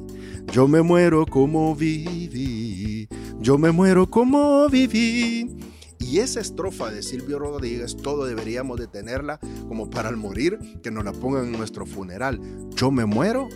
yo 0.52 0.68
me 0.68 0.82
muero 0.82 1.24
como 1.24 1.74
viví. 1.74 3.08
Yo 3.46 3.58
me 3.58 3.70
muero 3.70 4.10
como 4.10 4.68
viví. 4.68 5.56
Y 6.00 6.18
esa 6.18 6.40
estrofa 6.40 6.90
de 6.90 7.00
Silvio 7.00 7.38
Rodríguez, 7.38 7.96
todo 7.96 8.26
deberíamos 8.26 8.76
de 8.76 8.88
tenerla 8.88 9.38
como 9.68 9.88
para 9.88 10.08
al 10.08 10.16
morir, 10.16 10.58
que 10.82 10.90
nos 10.90 11.04
la 11.04 11.12
pongan 11.12 11.44
en 11.44 11.52
nuestro 11.52 11.86
funeral. 11.86 12.40
Yo 12.74 12.90
me 12.90 13.06
muero 13.06 13.48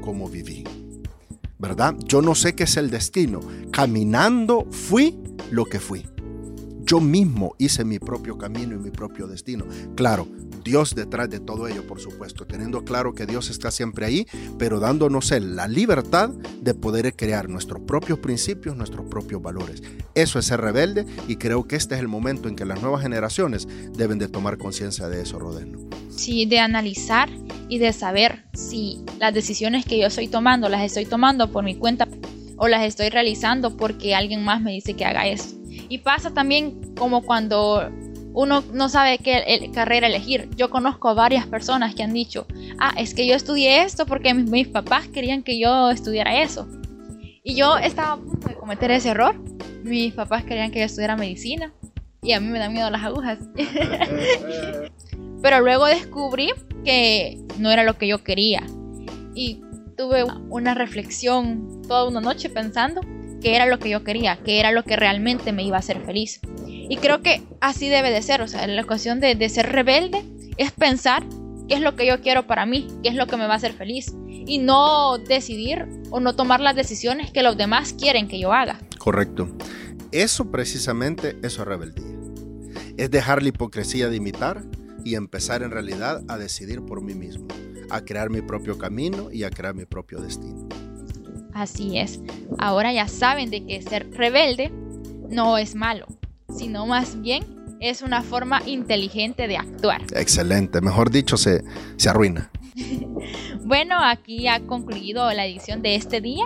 como 0.00 0.28
viví. 0.28 0.62
¿Verdad? 1.58 1.96
Yo 2.04 2.22
no 2.22 2.36
sé 2.36 2.54
qué 2.54 2.62
es 2.62 2.76
el 2.76 2.88
destino. 2.88 3.40
Caminando 3.72 4.68
fui 4.70 5.20
lo 5.50 5.64
que 5.64 5.80
fui. 5.80 6.06
Yo 6.84 7.00
mismo 7.00 7.54
hice 7.58 7.84
mi 7.84 7.98
propio 7.98 8.38
camino 8.38 8.74
y 8.74 8.78
mi 8.78 8.90
propio 8.90 9.26
destino. 9.26 9.64
Claro, 9.94 10.28
Dios 10.64 10.94
detrás 10.94 11.28
de 11.30 11.40
todo 11.40 11.66
ello, 11.68 11.86
por 11.86 12.00
supuesto, 12.00 12.46
teniendo 12.46 12.84
claro 12.84 13.14
que 13.14 13.26
Dios 13.26 13.50
está 13.50 13.70
siempre 13.70 14.06
ahí, 14.06 14.26
pero 14.58 14.80
dándonos 14.80 15.30
la 15.30 15.68
libertad 15.68 16.30
de 16.30 16.74
poder 16.74 17.14
crear 17.14 17.48
nuestros 17.48 17.82
propios 17.82 18.18
principios, 18.18 18.76
nuestros 18.76 19.06
propios 19.06 19.42
valores. 19.42 19.82
Eso 20.14 20.38
es 20.38 20.46
ser 20.46 20.60
rebelde 20.60 21.06
y 21.28 21.36
creo 21.36 21.66
que 21.66 21.76
este 21.76 21.94
es 21.94 22.00
el 22.00 22.08
momento 22.08 22.48
en 22.48 22.56
que 22.56 22.64
las 22.64 22.80
nuevas 22.80 23.02
generaciones 23.02 23.66
deben 23.96 24.18
de 24.18 24.28
tomar 24.28 24.58
conciencia 24.58 25.08
de 25.08 25.22
eso, 25.22 25.38
Rodeno. 25.38 25.78
Sí, 26.10 26.46
de 26.46 26.58
analizar 26.58 27.28
y 27.68 27.78
de 27.78 27.92
saber 27.92 28.44
si 28.54 29.02
las 29.18 29.32
decisiones 29.32 29.84
que 29.84 29.98
yo 29.98 30.06
estoy 30.06 30.28
tomando 30.28 30.68
las 30.68 30.82
estoy 30.82 31.06
tomando 31.06 31.50
por 31.50 31.64
mi 31.64 31.74
cuenta 31.74 32.06
o 32.56 32.68
las 32.68 32.84
estoy 32.84 33.08
realizando 33.08 33.76
porque 33.76 34.14
alguien 34.14 34.44
más 34.44 34.60
me 34.60 34.72
dice 34.72 34.94
que 34.94 35.04
haga 35.04 35.26
eso. 35.26 35.61
Y 35.92 35.98
pasa 35.98 36.32
también 36.32 36.94
como 36.94 37.20
cuando 37.20 37.90
uno 38.32 38.64
no 38.72 38.88
sabe 38.88 39.18
qué 39.18 39.70
carrera 39.74 40.06
elegir. 40.06 40.48
Yo 40.56 40.70
conozco 40.70 41.14
varias 41.14 41.46
personas 41.46 41.94
que 41.94 42.02
han 42.02 42.14
dicho, 42.14 42.46
ah, 42.78 42.94
es 42.96 43.12
que 43.12 43.26
yo 43.26 43.34
estudié 43.34 43.82
esto 43.82 44.06
porque 44.06 44.32
mis, 44.32 44.68
papás 44.68 45.06
querían 45.08 45.42
que 45.42 45.58
yo 45.58 45.90
estudiara 45.90 46.40
eso. 46.40 46.66
Y 47.44 47.56
yo 47.56 47.76
estaba 47.76 48.12
a 48.12 48.16
punto 48.16 48.48
de 48.48 48.54
cometer 48.54 48.90
ese 48.90 49.10
error. 49.10 49.38
Mis 49.84 50.14
papás 50.14 50.44
querían 50.44 50.70
que 50.70 50.78
yo 50.78 50.86
estudiara 50.86 51.14
medicina 51.14 51.74
y 52.22 52.32
a 52.32 52.40
mí 52.40 52.48
me 52.48 52.58
dan 52.58 52.72
miedo 52.72 52.88
las 52.88 53.02
agujas. 53.02 53.40
Pero 55.42 55.60
luego 55.60 55.84
descubrí 55.84 56.52
que 56.86 57.38
no 57.58 57.70
era 57.70 57.84
lo 57.84 57.98
que 57.98 58.08
yo 58.08 58.24
quería. 58.24 58.62
Y 59.34 59.60
tuve 59.98 60.24
una 60.48 60.72
reflexión 60.72 61.82
toda 61.86 62.08
una 62.08 62.22
noche 62.22 62.48
pensando 62.48 63.02
que 63.42 63.56
era 63.56 63.66
lo 63.66 63.78
que 63.78 63.90
yo 63.90 64.04
quería, 64.04 64.36
que 64.36 64.60
era 64.60 64.72
lo 64.72 64.84
que 64.84 64.96
realmente 64.96 65.52
me 65.52 65.64
iba 65.64 65.76
a 65.76 65.80
hacer 65.80 66.00
feliz. 66.00 66.40
Y 66.66 66.96
creo 66.96 67.22
que 67.22 67.42
así 67.60 67.88
debe 67.88 68.10
de 68.10 68.22
ser, 68.22 68.40
o 68.40 68.48
sea, 68.48 68.66
la 68.66 68.84
cuestión 68.84 69.20
de, 69.20 69.48
ser 69.48 69.72
rebelde 69.72 70.22
es 70.56 70.70
pensar 70.72 71.24
qué 71.68 71.74
es 71.74 71.80
lo 71.80 71.96
que 71.96 72.06
yo 72.06 72.20
quiero 72.20 72.46
para 72.46 72.66
mí, 72.66 72.86
qué 73.02 73.08
es 73.08 73.14
lo 73.14 73.26
que 73.26 73.36
me 73.36 73.46
va 73.46 73.54
a 73.54 73.56
hacer 73.56 73.72
feliz. 73.72 74.14
y 74.44 74.58
no 74.58 75.18
decidir 75.18 75.86
o 76.10 76.18
no 76.18 76.34
tomar 76.34 76.60
las 76.60 76.74
decisiones 76.74 77.30
que 77.30 77.44
los 77.44 77.56
demás 77.56 77.92
quieren 77.92 78.26
que 78.26 78.40
yo 78.40 78.52
haga. 78.52 78.80
Correcto. 78.98 79.48
Eso 80.10 80.50
precisamente, 80.50 81.36
eso 81.42 81.62
es 81.62 81.68
rebeldía. 81.68 82.18
Es 82.96 83.10
dejar 83.10 83.40
la 83.40 83.50
hipocresía 83.50 84.08
de 84.08 84.16
imitar 84.16 84.62
y 85.04 85.14
empezar 85.14 85.62
en 85.62 85.70
realidad 85.70 86.22
a 86.28 86.38
decidir 86.38 86.82
por 86.82 87.02
mí 87.02 87.14
mismo, 87.14 87.46
a 87.88 88.00
crear 88.02 88.30
mi 88.30 88.42
propio 88.42 88.78
camino 88.78 89.30
y 89.30 89.44
a 89.44 89.50
crear 89.50 89.74
mi 89.74 89.84
propio 89.84 90.20
destino. 90.20 90.68
Así 91.54 91.98
es. 91.98 92.20
Ahora 92.58 92.92
ya 92.92 93.08
saben 93.08 93.50
de 93.50 93.64
que 93.64 93.82
ser 93.82 94.10
rebelde 94.12 94.72
no 95.28 95.58
es 95.58 95.74
malo, 95.74 96.06
sino 96.56 96.86
más 96.86 97.20
bien 97.20 97.44
es 97.80 98.02
una 98.02 98.22
forma 98.22 98.62
inteligente 98.64 99.48
de 99.48 99.56
actuar. 99.56 100.02
Excelente, 100.14 100.80
mejor 100.80 101.10
dicho, 101.10 101.36
se, 101.36 101.64
se 101.96 102.08
arruina. 102.08 102.50
bueno, 103.64 103.96
aquí 104.00 104.46
ha 104.46 104.60
concluido 104.66 105.30
la 105.32 105.46
edición 105.46 105.82
de 105.82 105.96
este 105.96 106.20
día. 106.20 106.44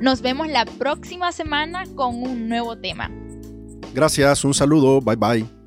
Nos 0.00 0.22
vemos 0.22 0.48
la 0.48 0.64
próxima 0.64 1.32
semana 1.32 1.84
con 1.94 2.22
un 2.22 2.48
nuevo 2.48 2.76
tema. 2.76 3.10
Gracias, 3.94 4.44
un 4.44 4.54
saludo, 4.54 5.00
bye 5.00 5.16
bye. 5.16 5.61